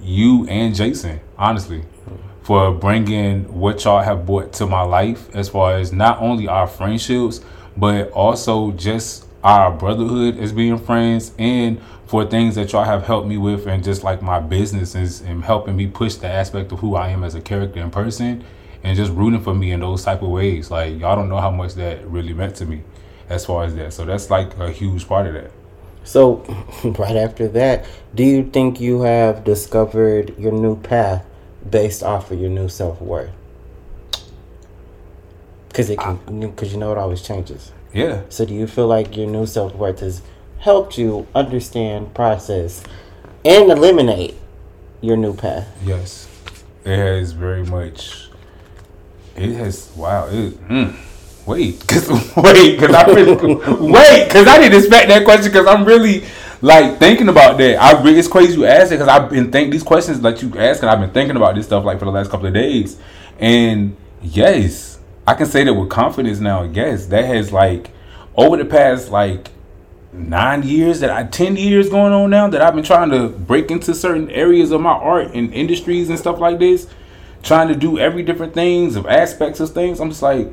[0.00, 1.84] you and Jason, honestly,
[2.42, 6.66] for bringing what y'all have brought to my life as far as not only our
[6.66, 7.40] friendships,
[7.76, 13.28] but also just our brotherhood as being friends and for things that y'all have helped
[13.28, 16.94] me with and just like my businesses and helping me push the aspect of who
[16.94, 18.44] I am as a character and person
[18.82, 20.70] and just rooting for me in those type of ways.
[20.70, 22.82] Like y'all don't know how much that really meant to me
[23.28, 23.92] as far as that.
[23.92, 25.50] So that's like a huge part of that.
[26.06, 26.36] So,
[26.84, 27.84] right after that,
[28.14, 31.26] do you think you have discovered your new path
[31.68, 33.32] based off of your new self worth?
[35.68, 37.72] Because it can, because you know it always changes.
[37.92, 38.22] Yeah.
[38.28, 40.22] So, do you feel like your new self worth has
[40.60, 42.84] helped you understand, process,
[43.44, 44.36] and eliminate
[45.00, 45.66] your new path?
[45.84, 46.28] Yes,
[46.84, 48.28] it has very much.
[49.34, 50.28] It has wow.
[50.28, 50.96] It, mm,
[51.46, 53.34] wait, cause wait, cause I really,
[53.92, 55.52] wait, cause I didn't expect that question.
[55.52, 56.24] Cause I'm really
[56.60, 57.80] like thinking about that.
[57.80, 58.98] I it's crazy you asked it.
[58.98, 61.66] Cause I've been think these questions like you asked, and I've been thinking about this
[61.66, 62.98] stuff like for the last couple of days.
[63.38, 66.64] And yes, I can say that with confidence now.
[66.64, 67.90] Yes, that has like
[68.36, 69.50] over the past like
[70.12, 73.70] nine years that I ten years going on now that I've been trying to break
[73.70, 76.88] into certain areas of my art and industries and stuff like this,
[77.42, 80.00] trying to do every different things of aspects of things.
[80.00, 80.52] I'm just like,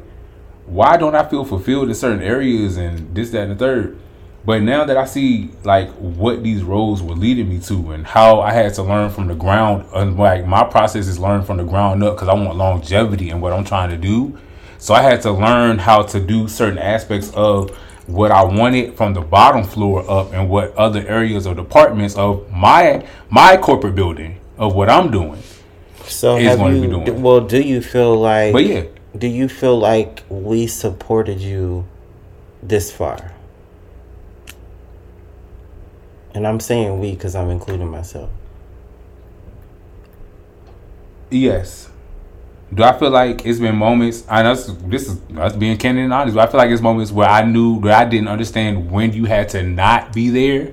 [0.65, 3.99] why don't I feel fulfilled in certain areas and this, that, and the third?
[4.45, 8.41] But now that I see like what these roles were leading me to and how
[8.41, 11.63] I had to learn from the ground, and like my process is learn from the
[11.63, 14.37] ground up because I want longevity in what I'm trying to do.
[14.79, 17.69] So I had to learn how to do certain aspects of
[18.07, 22.51] what I wanted from the bottom floor up and what other areas or departments of
[22.51, 25.41] my my corporate building of what I'm doing.
[26.03, 27.21] So, Is have gonna be doing.
[27.21, 28.51] Well, do you feel like?
[28.51, 28.83] But yeah,
[29.17, 31.85] Do you feel like we supported you
[32.61, 33.33] this far?
[36.33, 38.29] And I'm saying we because I'm including myself.
[41.29, 41.89] yes.
[42.73, 44.23] Do I feel like it's been moments?
[44.27, 46.35] I know this- is us being candid and honest.
[46.35, 49.25] But I feel like it's moments where I knew that I didn't understand when you
[49.25, 50.71] had to not be there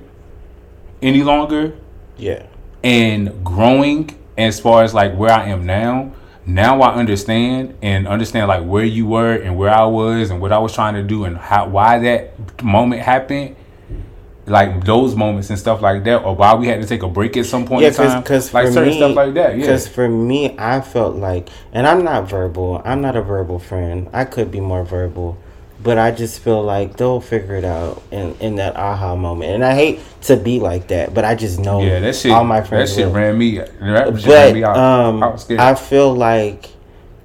[1.01, 1.73] any longer.
[2.17, 2.43] Yeah.
[2.83, 6.11] and growing as far as like where I am now.
[6.45, 10.51] Now I understand and understand like where you were and where I was and what
[10.51, 13.55] I was trying to do and how why that moment happened.
[14.47, 17.37] Like those moments and stuff like that, or why we had to take a break
[17.37, 19.51] at some point Yeah, in time, because like certain me, stuff like that.
[19.51, 22.81] Yeah, Because for me, I felt like, and I'm not verbal.
[22.83, 24.09] I'm not a verbal friend.
[24.11, 25.37] I could be more verbal,
[25.83, 29.51] but I just feel like they'll figure it out in, in that aha moment.
[29.51, 32.31] And I hate to be like that, but I just know Yeah, that shit.
[32.31, 33.57] all my friends that shit ran me.
[33.57, 34.77] That shit ran But me out.
[34.77, 35.59] um, I was scared.
[35.59, 36.69] I feel like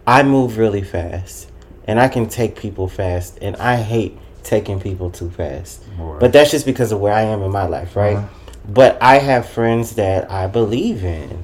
[0.07, 1.51] I move really fast,
[1.87, 5.83] and I can take people fast, and I hate taking people too fast.
[5.99, 6.19] Boy.
[6.21, 8.17] But that's just because of where I am in my life, right?
[8.17, 8.29] Uh-huh.
[8.69, 11.43] But I have friends that I believe in,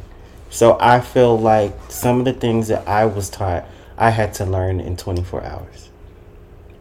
[0.50, 3.64] so I feel like some of the things that I was taught,
[3.98, 5.88] I had to learn in 24 hours,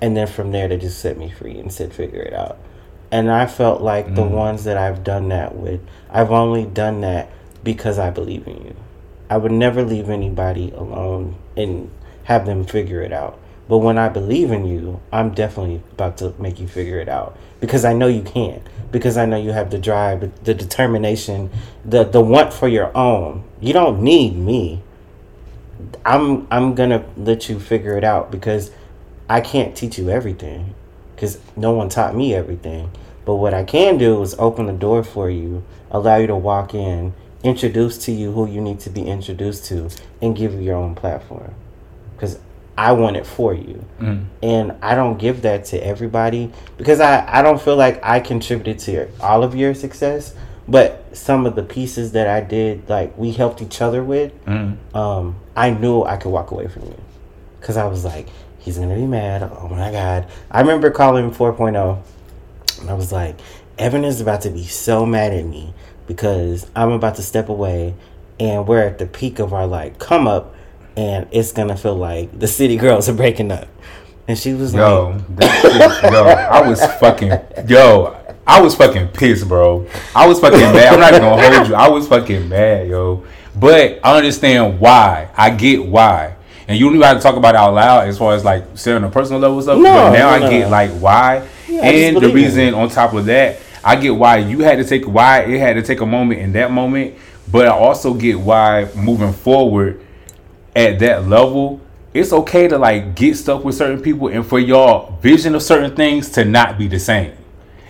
[0.02, 2.58] and then from there they just set me free and said figure it out.
[3.12, 4.32] And I felt like the Mm.
[4.32, 7.30] ones that I've done that with, I've only done that
[7.64, 8.74] because I believe in you.
[9.30, 11.90] I would never leave anybody alone and
[12.24, 13.38] have them figure it out.
[13.70, 17.38] But when I believe in you, I'm definitely about to make you figure it out
[17.60, 18.62] because I know you can.
[18.92, 21.50] Because I know you have the drive, the, the determination,
[21.86, 23.44] the the want for your own.
[23.62, 24.82] You don't need me.
[26.06, 28.72] I'm I'm gonna let you figure it out because
[29.32, 30.76] I can't teach you everything
[31.16, 32.92] because no one taught me everything.
[33.24, 36.74] But what I can do is open the door for you, allow you to walk
[36.74, 39.90] in, introduce to you who you need to be introduced to,
[40.22, 41.54] and give you your own platform.
[42.14, 42.40] Because
[42.78, 43.86] I want it for you.
[44.02, 44.26] Mm.
[44.44, 48.80] And I don't give that to everybody because I, I don't feel like I contributed
[48.80, 50.36] to your, all of your success.
[50.68, 54.76] But some of the pieces that I did, like we helped each other with, Mm.
[54.94, 56.98] um, I knew I could walk away from you.
[57.62, 58.28] Because I was like,
[58.62, 59.44] he's to be mad.
[59.44, 60.28] Oh my God.
[60.50, 62.02] I remember calling him 4.0.
[62.80, 63.40] And I was like,
[63.78, 65.74] Evan is about to be so mad at me
[66.08, 67.96] because I'm about to step away
[68.40, 70.56] and we're at the peak of our like come up
[70.98, 73.68] and it's gonna feel like the city girls are breaking up.
[74.28, 79.10] And she was Yo, like that shit, yo, I was fucking, yo, I was fucking
[79.10, 79.88] pissed, bro.
[80.16, 80.94] I was fucking mad.
[80.94, 81.76] I'm not even gonna hold you.
[81.76, 83.26] I was fucking mad, yo.
[83.56, 85.30] But I understand why.
[85.36, 86.36] I get why.
[86.72, 88.64] And you don't even have to talk about it out loud as far as like
[88.76, 89.78] saying on a personal level stuff.
[89.78, 90.70] No, but now no, I get no.
[90.70, 91.46] like why.
[91.68, 95.06] Yeah, and the reason on top of that, I get why you had to take
[95.06, 97.16] why it had to take a moment in that moment.
[97.52, 100.06] But I also get why moving forward
[100.74, 101.82] at that level,
[102.14, 105.94] it's okay to like get stuck with certain people and for y'all vision of certain
[105.94, 107.34] things to not be the same.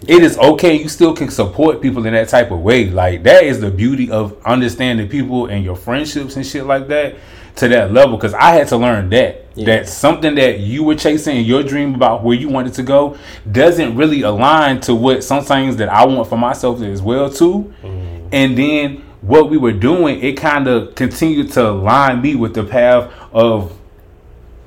[0.08, 0.74] It is okay.
[0.82, 2.90] You still can support people in that type of way.
[2.90, 7.16] Like that is the beauty of understanding people and your friendships and shit like that
[7.58, 8.18] to that level.
[8.18, 9.66] Because I had to learn that Yeah.
[9.66, 13.16] that something that you were chasing, your dream about where you wanted to go,
[13.52, 17.74] doesn't really align to what some things that I want for myself as well too.
[17.84, 18.28] Mm-hmm.
[18.32, 22.64] And then what we were doing, it kind of continued to align me with the
[22.64, 23.74] path of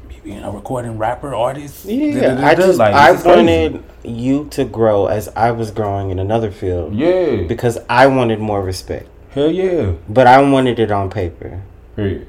[0.09, 1.87] me being a recording rapper artist.
[1.87, 2.39] Yeah.
[2.47, 3.39] I just Like, I this is crazy.
[3.41, 7.37] wanted you to grow as I was growing in another field Yeah.
[7.49, 9.93] because I wanted more respect, Hell yeah.
[10.09, 11.61] but I wanted it on paper.
[11.97, 12.27] Period.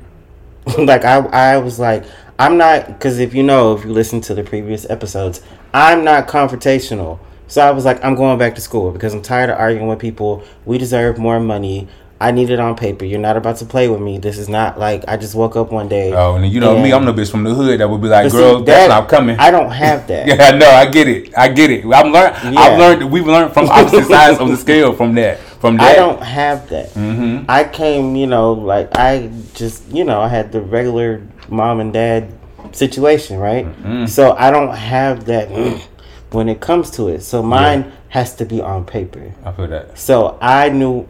[0.78, 2.06] like I, I was like,
[2.40, 5.42] I'm not because if you know, if you listen to the previous episodes,
[5.74, 7.20] I'm not confrontational.
[7.48, 10.00] So I was like, I'm going back to school because I'm tired of arguing with
[10.00, 10.44] people.
[10.66, 11.88] We deserve more money.
[12.20, 13.04] I need it on paper.
[13.04, 14.18] You're not about to play with me.
[14.18, 16.14] This is not like I just woke up one day.
[16.14, 18.26] Oh, and you know me, I'm the bitch from the hood that would be like,
[18.26, 19.38] But see, girl, that's that- not coming.
[19.38, 20.26] I don't have that.
[20.28, 21.38] yeah, no, I get it.
[21.38, 21.86] I get it.
[21.86, 22.60] I'm learn Yeah.
[22.62, 25.40] I've learned we've learned from opposite sides of the scale from that.
[25.66, 25.92] From that.
[25.92, 26.94] I don't have that.
[26.94, 27.46] Mhm.
[27.50, 31.92] I came, you know, like I just, you know, I had the regular mom and
[31.92, 32.30] dad
[32.72, 33.66] situation, right?
[33.66, 34.06] Mm-hmm.
[34.06, 35.50] So I don't have that
[36.32, 37.24] when it comes to it.
[37.24, 39.34] So mine has to be on paper.
[39.44, 39.98] I feel that.
[39.98, 41.08] So I knew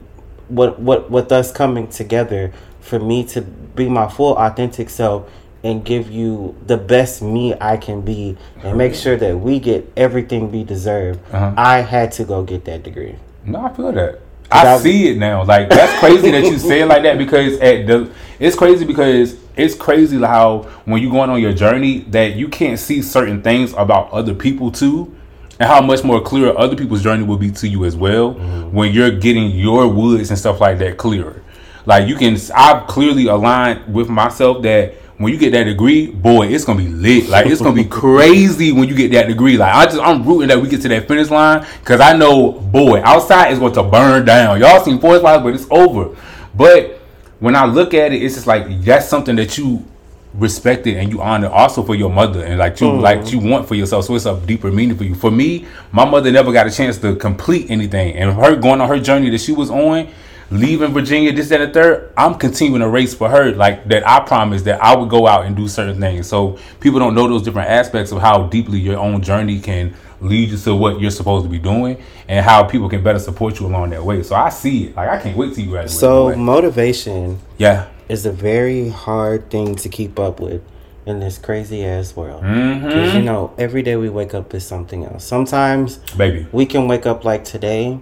[0.47, 5.29] what what with us coming together for me to be my full authentic self
[5.63, 9.91] and give you the best me I can be and make sure that we get
[9.97, 11.17] everything we deserve.
[11.33, 11.53] Uh-huh.
[11.57, 13.15] I had to go get that degree.
[13.43, 14.21] No, I feel that.
[14.51, 15.43] I see it now.
[15.43, 19.37] Like that's crazy that you say it like that because at the it's crazy because
[19.55, 23.73] it's crazy how when you're going on your journey that you can't see certain things
[23.73, 25.15] about other people too.
[25.57, 28.75] And how much more clear other people's journey will be to you as well mm-hmm.
[28.75, 31.41] when you're getting your woods and stuff like that clearer.
[31.85, 36.47] Like you can, I've clearly aligned with myself that when you get that degree, boy,
[36.47, 37.29] it's gonna be lit.
[37.29, 39.57] Like it's gonna be crazy when you get that degree.
[39.57, 42.51] Like I just, I'm rooting that we get to that finish line because I know,
[42.51, 44.59] boy, outside is going to burn down.
[44.59, 46.15] Y'all seen Forest Fires, but it's over.
[46.53, 46.99] But
[47.39, 49.85] when I look at it, it's just like that's something that you
[50.33, 53.31] respected and you honor also for your mother and like you like mm.
[53.31, 56.29] you want for yourself so it's a deeper meaning for you for me my mother
[56.29, 59.53] never got a chance to complete anything and her going on her journey that she
[59.53, 60.09] was on
[60.51, 64.07] leaving virginia this that, and the third i'm continuing a race for her like that
[64.07, 67.27] i promised that i would go out and do certain things so people don't know
[67.27, 71.11] those different aspects of how deeply your own journey can lead you to what you're
[71.11, 74.35] supposed to be doing and how people can better support you along that way so
[74.35, 78.31] i see it like i can't wait till you graduate So motivation yeah is a
[78.31, 80.61] very hard thing to keep up with
[81.05, 82.43] in this crazy ass world.
[82.43, 82.85] Mm-hmm.
[82.85, 85.23] Because you know, every day we wake up is something else.
[85.23, 86.47] Sometimes Baby.
[86.51, 87.99] we can wake up like today,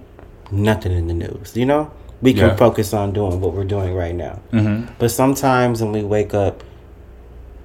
[0.51, 1.55] nothing in the news.
[1.55, 1.91] You know,
[2.23, 2.55] we can Yeah.
[2.55, 4.39] focus on doing what we're doing right now.
[4.53, 4.93] Mm-hmm.
[4.97, 6.63] But sometimes when we wake up,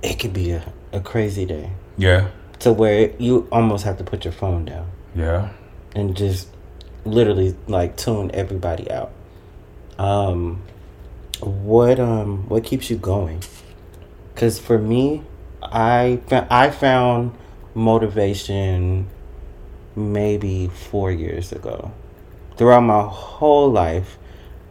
[0.02, 2.28] it could be a, a crazy day Yeah.
[2.59, 5.50] to where you almost have to put your phone down Yeah.
[5.94, 6.48] and just
[7.04, 9.11] literally like tune everybody out.
[9.98, 10.62] Um,
[11.40, 13.40] what um what keeps you going?
[14.34, 15.22] Because for me,
[15.62, 16.18] I
[16.50, 17.32] I found
[17.74, 19.06] motivation
[19.94, 21.92] maybe four years ago.
[22.56, 24.18] Throughout my whole life,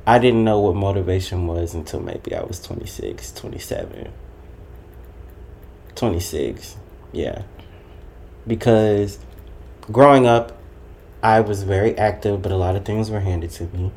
[0.08, 4.10] I didn't know what motivation was until maybe I was 26, 27.
[5.96, 6.78] 26,
[7.12, 7.42] yeah.
[8.48, 9.20] Because
[9.92, 10.58] growing up,
[11.22, 13.92] I was very active, but a lot of things were handed to me.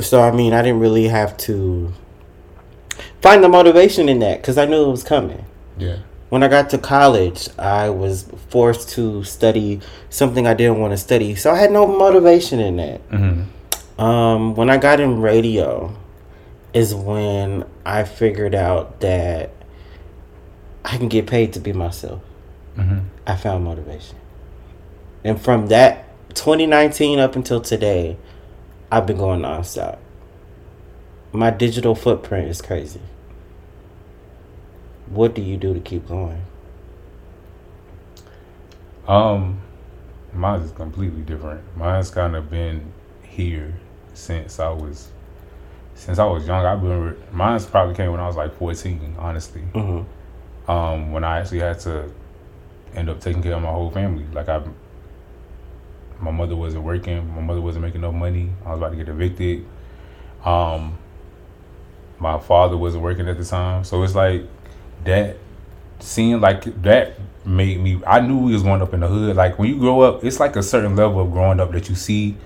[0.00, 1.92] So, I mean, I didn't really have to
[3.20, 5.44] find the motivation in that because I knew it was coming.
[5.76, 5.98] Yeah.
[6.28, 10.96] When I got to college, I was forced to study something I didn't want to
[10.96, 11.36] study.
[11.36, 13.08] So, I had no motivation in that.
[13.10, 13.42] Mm-hmm.
[13.98, 15.94] Um, when I got in radio,
[16.72, 19.50] is when I figured out that
[20.84, 22.22] I can get paid to be myself.
[22.76, 23.00] Mm-hmm.
[23.26, 24.16] I found motivation.
[25.24, 28.16] And from that 2019 up until today,
[28.90, 29.98] I've been going nonstop.
[31.32, 33.00] My digital footprint is crazy.
[35.06, 36.42] What do you do to keep going?
[39.06, 39.60] Um,
[40.32, 41.62] mine is completely different.
[41.76, 42.92] Mine's kind of been
[43.22, 43.74] here
[44.18, 45.08] since I was
[45.94, 46.64] since I was young.
[46.64, 49.14] I've been re- mine's probably came when I was like fourteen.
[49.18, 50.70] Honestly, Mm-hmm.
[50.70, 52.10] um, when I actually had to
[52.94, 54.24] end up taking care of my whole family.
[54.32, 54.62] Like I,
[56.20, 57.32] my mother wasn't working.
[57.34, 58.50] My mother wasn't making enough money.
[58.66, 59.64] I was about to get evicted.
[60.44, 60.98] Um,
[62.18, 64.42] my father wasn't working at the time, so it's like
[65.04, 65.36] that.
[66.00, 68.00] Seeing like that made me.
[68.06, 69.34] I knew we was growing up in the hood.
[69.34, 71.96] Like when you grow up, it's like a certain level of growing up that you
[71.96, 72.36] see.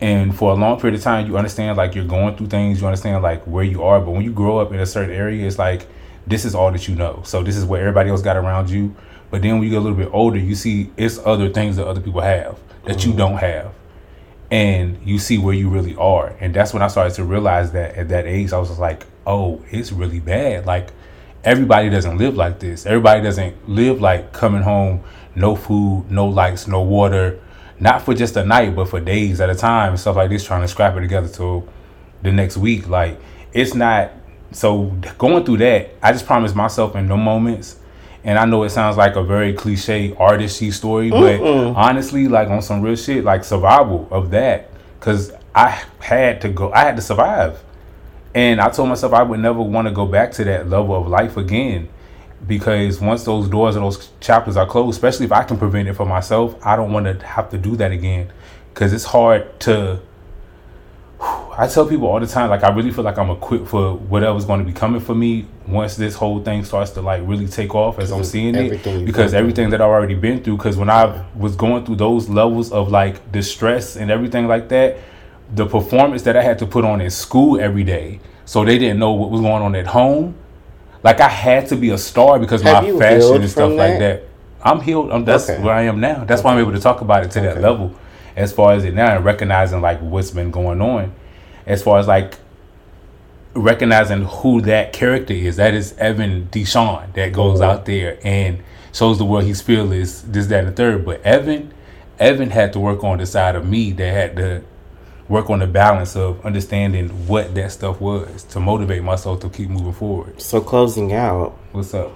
[0.00, 2.80] And for a long period of time, you understand like you're going through things.
[2.80, 4.00] You understand like where you are.
[4.00, 5.86] But when you grow up in a certain area, it's like
[6.26, 7.22] this is all that you know.
[7.24, 8.94] So this is what everybody else got around you.
[9.30, 11.86] But then when you get a little bit older, you see it's other things that
[11.86, 13.18] other people have that you mm-hmm.
[13.18, 13.72] don't have.
[14.50, 16.36] And you see where you really are.
[16.40, 19.62] And that's when I started to realize that at that age, I was like, oh,
[19.70, 20.66] it's really bad.
[20.66, 20.90] Like
[21.42, 22.86] everybody doesn't live like this.
[22.86, 25.02] Everybody doesn't live like coming home,
[25.34, 27.40] no food, no lights, no water,
[27.78, 30.44] not for just a night, but for days at a time and stuff like this,
[30.44, 31.68] trying to scrap it together till
[32.22, 32.88] the next week.
[32.88, 33.20] Like
[33.52, 34.12] it's not
[34.52, 34.86] so
[35.18, 37.78] going through that, I just promised myself in no moments.
[38.24, 42.60] And I know it sounds like a very cliche artisty story, but honestly, like on
[42.60, 44.68] some real shit, like survival of that,
[44.98, 47.62] because I had to go, I had to survive.
[48.34, 51.06] And I told myself I would never want to go back to that level of
[51.06, 51.88] life again.
[52.46, 55.94] Because once those doors and those chapters are closed, especially if I can prevent it
[55.94, 58.32] for myself, I don't want to have to do that again.
[58.72, 60.00] Because it's hard to.
[61.58, 64.44] I tell people all the time, like, I really feel like I'm equipped for whatever's
[64.44, 67.74] going to be coming for me once this whole thing starts to, like, really take
[67.74, 69.06] off as I'm seeing everything it.
[69.06, 72.70] Because everything that I've already been through, because when I was going through those levels
[72.70, 74.98] of, like, distress and everything like that,
[75.54, 78.98] the performance that I had to put on in school every day, so they didn't
[78.98, 80.34] know what was going on at home.
[81.06, 84.00] Like I had to be a star because Have my fashion and stuff from like
[84.00, 84.22] that?
[84.22, 84.28] that.
[84.68, 85.12] I'm healed.
[85.12, 85.62] I'm, that's Okay.
[85.62, 86.24] where I am now.
[86.24, 87.94] That's why I'm able to talk about it to that level,
[88.34, 91.14] as far as it now and recognizing like what's been going on,
[91.64, 92.38] as far as like
[93.54, 95.54] recognizing who that character is.
[95.56, 97.64] That is Evan Deshawn that goes Mhm.
[97.64, 98.58] out there and
[98.92, 101.04] shows the world he's fearless, this, that, and the third.
[101.04, 101.70] But Evan,
[102.18, 104.62] Evan had to work on the side of me that had to
[105.28, 109.68] work on the balance of understanding what that stuff was to motivate myself to keep
[109.68, 110.40] moving forward.
[110.40, 112.12] So, closing out, What's up?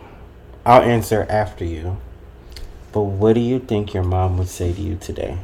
[0.64, 1.98] I'll answer after you.
[2.92, 5.38] But what do you think your mom would say to you today?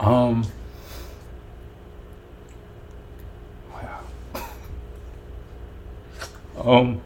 [0.00, 0.46] Um.
[6.64, 7.00] Um.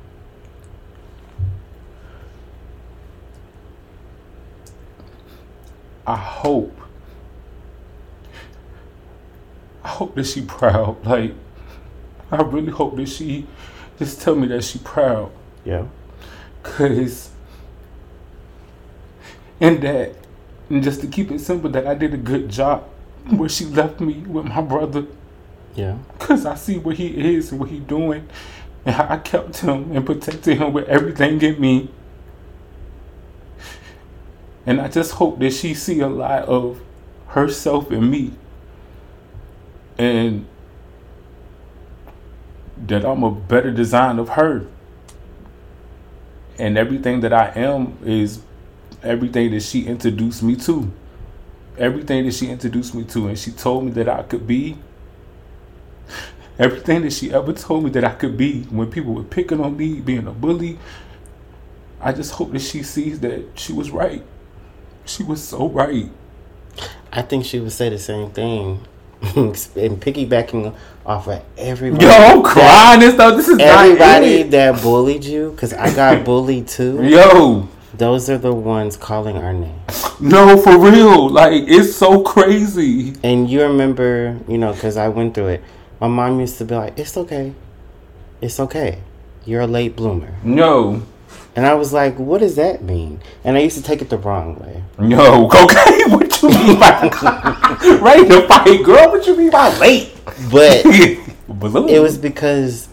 [6.07, 6.75] I hope.
[9.85, 11.05] I hope that she proud.
[11.05, 11.35] Like,
[12.31, 13.47] I really hope that she
[13.99, 15.31] just tell me that she proud.
[15.65, 15.87] Yeah.
[16.63, 17.31] Cause
[19.61, 20.15] and that
[20.71, 22.85] and just to keep it simple that I did a good job
[23.31, 25.07] where she left me with my brother
[25.75, 25.99] Yeah.
[26.19, 28.29] cause I see what he is and what he doing
[28.89, 31.91] and how I kept him and protected him with everything in me.
[34.65, 36.81] And I just hope that she see a lot of
[37.27, 38.33] herself in me.
[39.99, 40.47] And
[42.87, 44.67] that I'm a better design of her.
[46.59, 48.41] And everything that I am is
[49.03, 50.91] everything that she introduced me to.
[51.77, 54.79] Everything that she introduced me to, and she told me that I could be.
[56.59, 59.77] Everything that she ever told me that I could be when people were picking on
[59.77, 60.79] me, being a bully.
[62.01, 64.25] I just hope that she sees that she was right.
[65.05, 66.11] She was so right.
[67.13, 68.85] I think she would say the same thing.
[69.35, 69.55] and
[70.01, 72.05] piggybacking off of everybody.
[72.05, 73.37] Yo, I'm crying and stuff.
[73.37, 77.03] This is everybody that bullied you because I got bullied too.
[77.05, 79.81] Yo, those are the ones calling our name.
[80.21, 81.29] No, for real.
[81.31, 83.15] Like it's so crazy.
[83.25, 85.65] And you remember, you know, because I went through it.
[86.01, 87.55] My mom used to be like, "It's okay,
[88.41, 89.01] it's okay.
[89.45, 91.03] You're a late bloomer." No.
[91.57, 93.21] And I was like, what does that mean?
[93.43, 94.85] And I used to take it the wrong way.
[94.97, 97.01] No, okay, what you mean by
[98.01, 99.11] right to fight, girl?
[99.11, 100.17] What you mean by late?
[100.53, 102.89] But it was because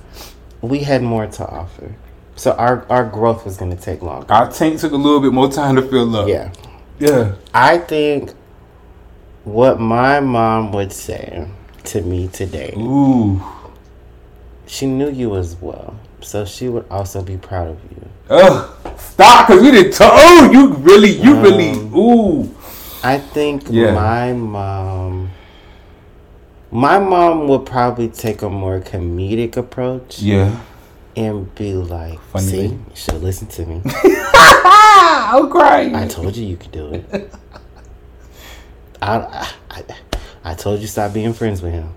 [0.61, 1.95] we had more to offer.
[2.37, 4.33] So our our growth was gonna take longer.
[4.33, 6.27] Our tank took a little bit more time to fill up.
[6.27, 6.51] Yeah.
[6.99, 7.35] Yeah.
[7.53, 8.33] I think
[9.43, 11.47] what my mom would say
[11.85, 12.73] to me today.
[12.77, 13.41] Ooh.
[14.67, 15.99] She knew you as well.
[16.21, 18.09] So she would also be proud of you.
[18.29, 19.93] Ugh, stop, cause we didn't.
[19.93, 21.71] T- oh, you really, you um, really.
[21.95, 22.55] Ooh.
[23.03, 23.93] I think yeah.
[23.93, 25.29] my mom.
[26.71, 30.19] My mom would probably take a more comedic approach.
[30.19, 30.59] Yeah.
[31.15, 33.81] And be like, Funny see, you should listen to me.
[33.85, 35.95] I'm crying.
[35.95, 37.31] I told you you could do it.
[39.01, 39.83] I, I, I
[40.53, 41.93] told you stop being friends with him.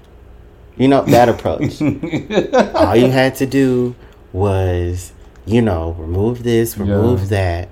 [0.76, 1.82] You know that approach.
[2.74, 3.96] All you had to do
[4.32, 5.12] was,
[5.44, 7.28] you know, remove this, remove yeah.
[7.28, 7.68] that.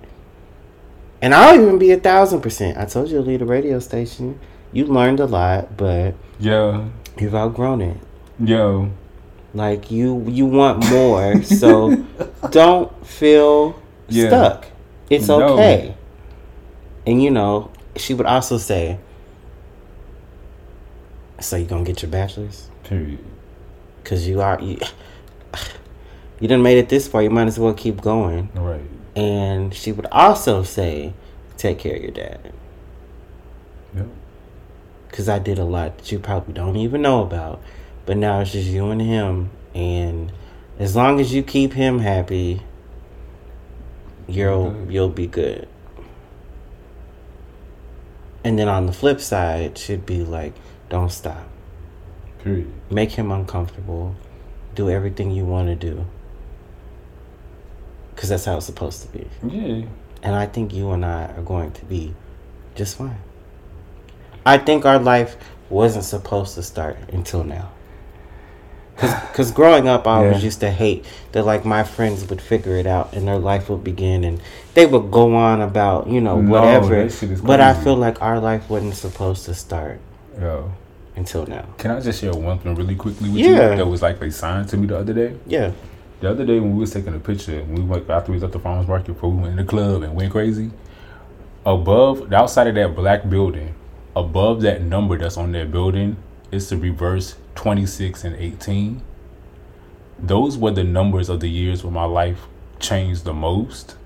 [1.22, 2.76] And I'll even be a thousand percent.
[2.76, 4.38] I told you to leave the radio station.
[4.72, 6.84] You learned a lot, but yeah,
[7.16, 7.96] you've outgrown it.
[8.38, 8.90] Yo,
[9.54, 12.04] like you, you want more, so
[12.50, 14.28] don't feel yeah.
[14.28, 14.66] stuck.
[15.08, 15.54] It's no.
[15.54, 15.94] okay.
[17.06, 18.98] And you know, she would also say,
[21.40, 23.24] "So you gonna get your bachelor's?" Period.
[24.04, 24.78] Cause you are you,
[26.40, 28.50] you didn't made it this far, you might as well keep going.
[28.54, 28.82] Right.
[29.16, 31.14] And she would also say,
[31.56, 32.52] take care of your dad.
[33.96, 34.06] Yep.
[35.08, 37.62] Because I did a lot that you probably don't even know about.
[38.04, 39.50] But now it's just you and him.
[39.74, 40.32] And
[40.78, 42.62] as long as you keep him happy,
[44.28, 45.68] you'll you'll be good.
[48.44, 50.54] And then on the flip side, should be like,
[50.88, 51.46] don't stop.
[52.42, 52.70] Period.
[52.90, 54.14] Make him uncomfortable.
[54.74, 56.04] Do everything you want to do
[58.14, 59.26] because that's how it's supposed to be.
[59.46, 59.86] Yeah.
[60.22, 62.14] And I think you and I are going to be
[62.74, 63.18] just fine.
[64.44, 65.36] I think our life
[65.68, 67.70] wasn't supposed to start until now.
[68.96, 72.86] Because growing up, I always used to hate that, like, my friends would figure it
[72.86, 74.40] out and their life would begin and
[74.72, 77.06] they would go on about, you know, whatever.
[77.42, 80.00] But I feel like our life wasn't supposed to start.
[80.40, 80.72] Yo.
[81.14, 81.66] Until now.
[81.78, 83.70] Can I just share one thing really quickly with yeah.
[83.70, 85.36] you that was like a sign to me the other day?
[85.46, 85.72] Yeah.
[86.20, 88.44] The other day when we was taking a picture, when we went after we was
[88.44, 90.70] at the farmers market, before we went in the club and went crazy.
[91.64, 93.74] Above, the outside of that black building,
[94.14, 96.16] above that number that's on that building,
[96.50, 99.02] is the reverse twenty six and eighteen.
[100.18, 102.46] Those were the numbers of the years where my life
[102.78, 103.96] changed the most.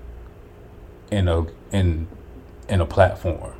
[1.11, 2.07] In a in
[2.69, 3.53] in a platform.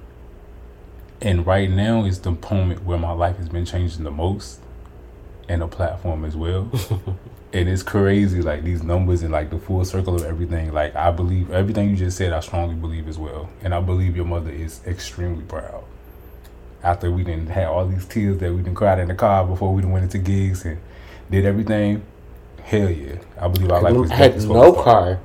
[1.22, 4.60] And right now is the moment where my life has been changing the most
[5.48, 6.72] and a platform as well.
[7.54, 10.74] and it's crazy like these numbers and like the full circle of everything.
[10.74, 13.50] Like i believe everything you just said i strongly believe as well.
[13.62, 15.84] And i believe your mother is extremely proud.
[16.84, 19.74] After we didn't have all these tears that we didn't cried in the car before
[19.74, 20.80] we went into gigs and
[21.30, 22.04] did everything
[22.64, 23.16] hell yeah.
[23.40, 25.20] I believe our life was I had no car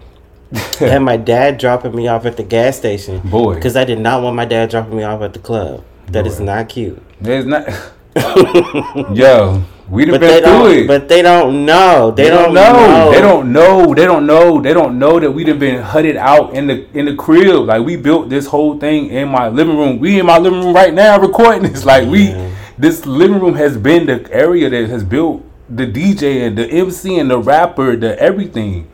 [0.81, 4.23] and my dad dropping me off at the gas station boy because i did not
[4.23, 6.31] want my dad dropping me off at the club That boy.
[6.31, 7.67] is not cute there's not
[9.17, 10.87] yo We'd have been through it.
[10.87, 12.11] But they don't know.
[12.11, 12.73] They, they don't, don't know.
[12.73, 13.13] know.
[13.13, 13.95] They don't know.
[13.95, 14.61] They don't know.
[14.61, 17.67] They don't know that we'd have been hutted out in the in the crib.
[17.67, 20.01] Like we built this whole thing in my living room.
[20.01, 21.85] We in my living room right now recording this.
[21.85, 22.11] Like yeah.
[22.11, 26.67] we this living room has been the area that has built the DJ and the
[26.67, 28.91] MC and the rapper, the everything.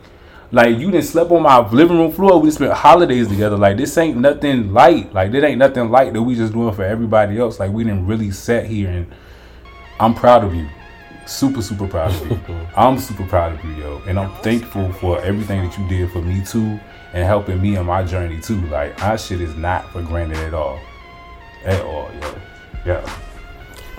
[0.53, 2.39] Like you didn't slept on my living room floor.
[2.39, 3.57] We spent holidays together.
[3.57, 5.11] Like this ain't nothing light.
[5.13, 7.59] Like there ain't nothing light that we just doing for everybody else.
[7.59, 9.13] Like we didn't really sat here and
[9.99, 10.69] I'm proud of you
[11.25, 12.39] super super proud of you.
[12.75, 16.21] I'm super proud of you, yo, and I'm thankful for everything that you did for
[16.21, 16.79] me too,
[17.13, 18.61] and helping me on my journey too.
[18.67, 20.79] Like our shit is not for granted at all,
[21.65, 22.35] at all, yo.
[22.85, 23.19] Yeah.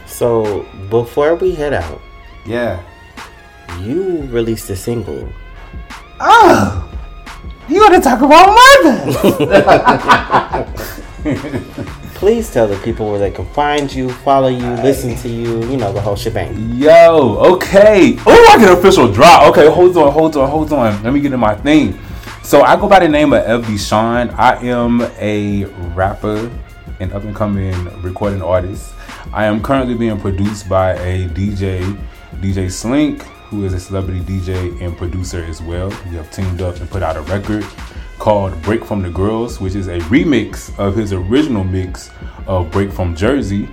[0.06, 2.00] So before we head out,
[2.46, 2.82] Yeah.
[3.80, 5.28] you released a single.
[6.20, 6.88] Oh,
[7.68, 8.54] you want to talk about
[8.84, 9.14] mother?
[12.14, 15.76] Please tell the people where they can find you, follow you, listen to you, you
[15.76, 16.70] know, the whole shebang.
[16.74, 18.16] Yo, okay.
[18.26, 19.48] Oh, I get an official drop.
[19.50, 21.02] Okay, hold on, hold on, hold on.
[21.02, 21.98] Let me get in my thing.
[22.42, 24.32] So I go by the name of Ev Deshawn.
[24.38, 26.50] I am a rapper
[27.00, 28.94] and up and coming recording artist.
[29.32, 31.98] I am currently being produced by a DJ,
[32.36, 35.88] DJ Slink, who is a celebrity DJ and producer as well.
[36.10, 37.64] We have teamed up and put out a record
[38.18, 42.10] called Break from the Girls, which is a remix of his original mix
[42.46, 43.68] of Break from Jersey.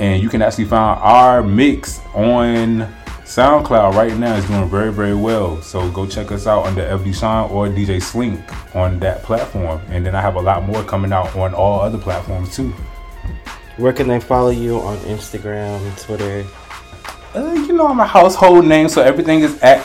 [0.00, 2.88] And you can actually find our mix on
[3.24, 4.36] SoundCloud right now.
[4.36, 5.60] It's doing very, very well.
[5.60, 8.40] So go check us out under Ev Deshawn or DJ Slink
[8.74, 9.80] on that platform.
[9.88, 12.72] And then I have a lot more coming out on all other platforms too.
[13.76, 16.46] Where can they follow you on Instagram, Twitter?
[17.34, 19.80] Uh, you know, I'm a household name, so everything is at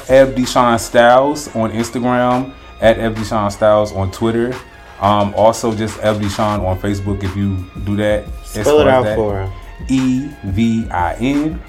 [0.48, 4.54] Sean Styles on Instagram, at Sean Styles on Twitter.
[5.02, 8.26] Um, also, just Sean on Facebook if you do that.
[8.46, 9.16] Spell it out that.
[9.16, 9.52] for.
[9.90, 11.62] E V I N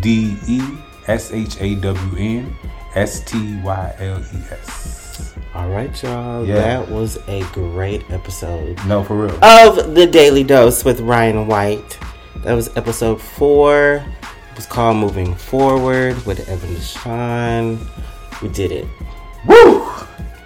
[0.00, 0.60] D E
[1.06, 2.54] S H A W N
[2.94, 5.34] S T Y L E S.
[5.54, 6.46] All right, y'all.
[6.46, 6.54] Yeah.
[6.56, 9.44] That was a great episode No, for real.
[9.44, 11.98] of the Daily Dose with Ryan White.
[12.36, 14.04] That was episode four.
[14.56, 17.78] Was called Moving Forward with Evan Deshawn.
[18.42, 18.86] We did it.
[19.46, 19.88] Woo!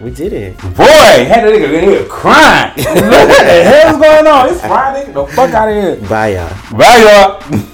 [0.00, 0.56] We did it.
[0.58, 2.72] Boy, had that nigga in here crying.
[2.76, 4.48] what the hell's going on?
[4.50, 5.12] It's Friday.
[5.12, 5.96] The fuck out of here.
[6.08, 6.78] Bye, y'all.
[6.78, 7.66] Bye, y'all.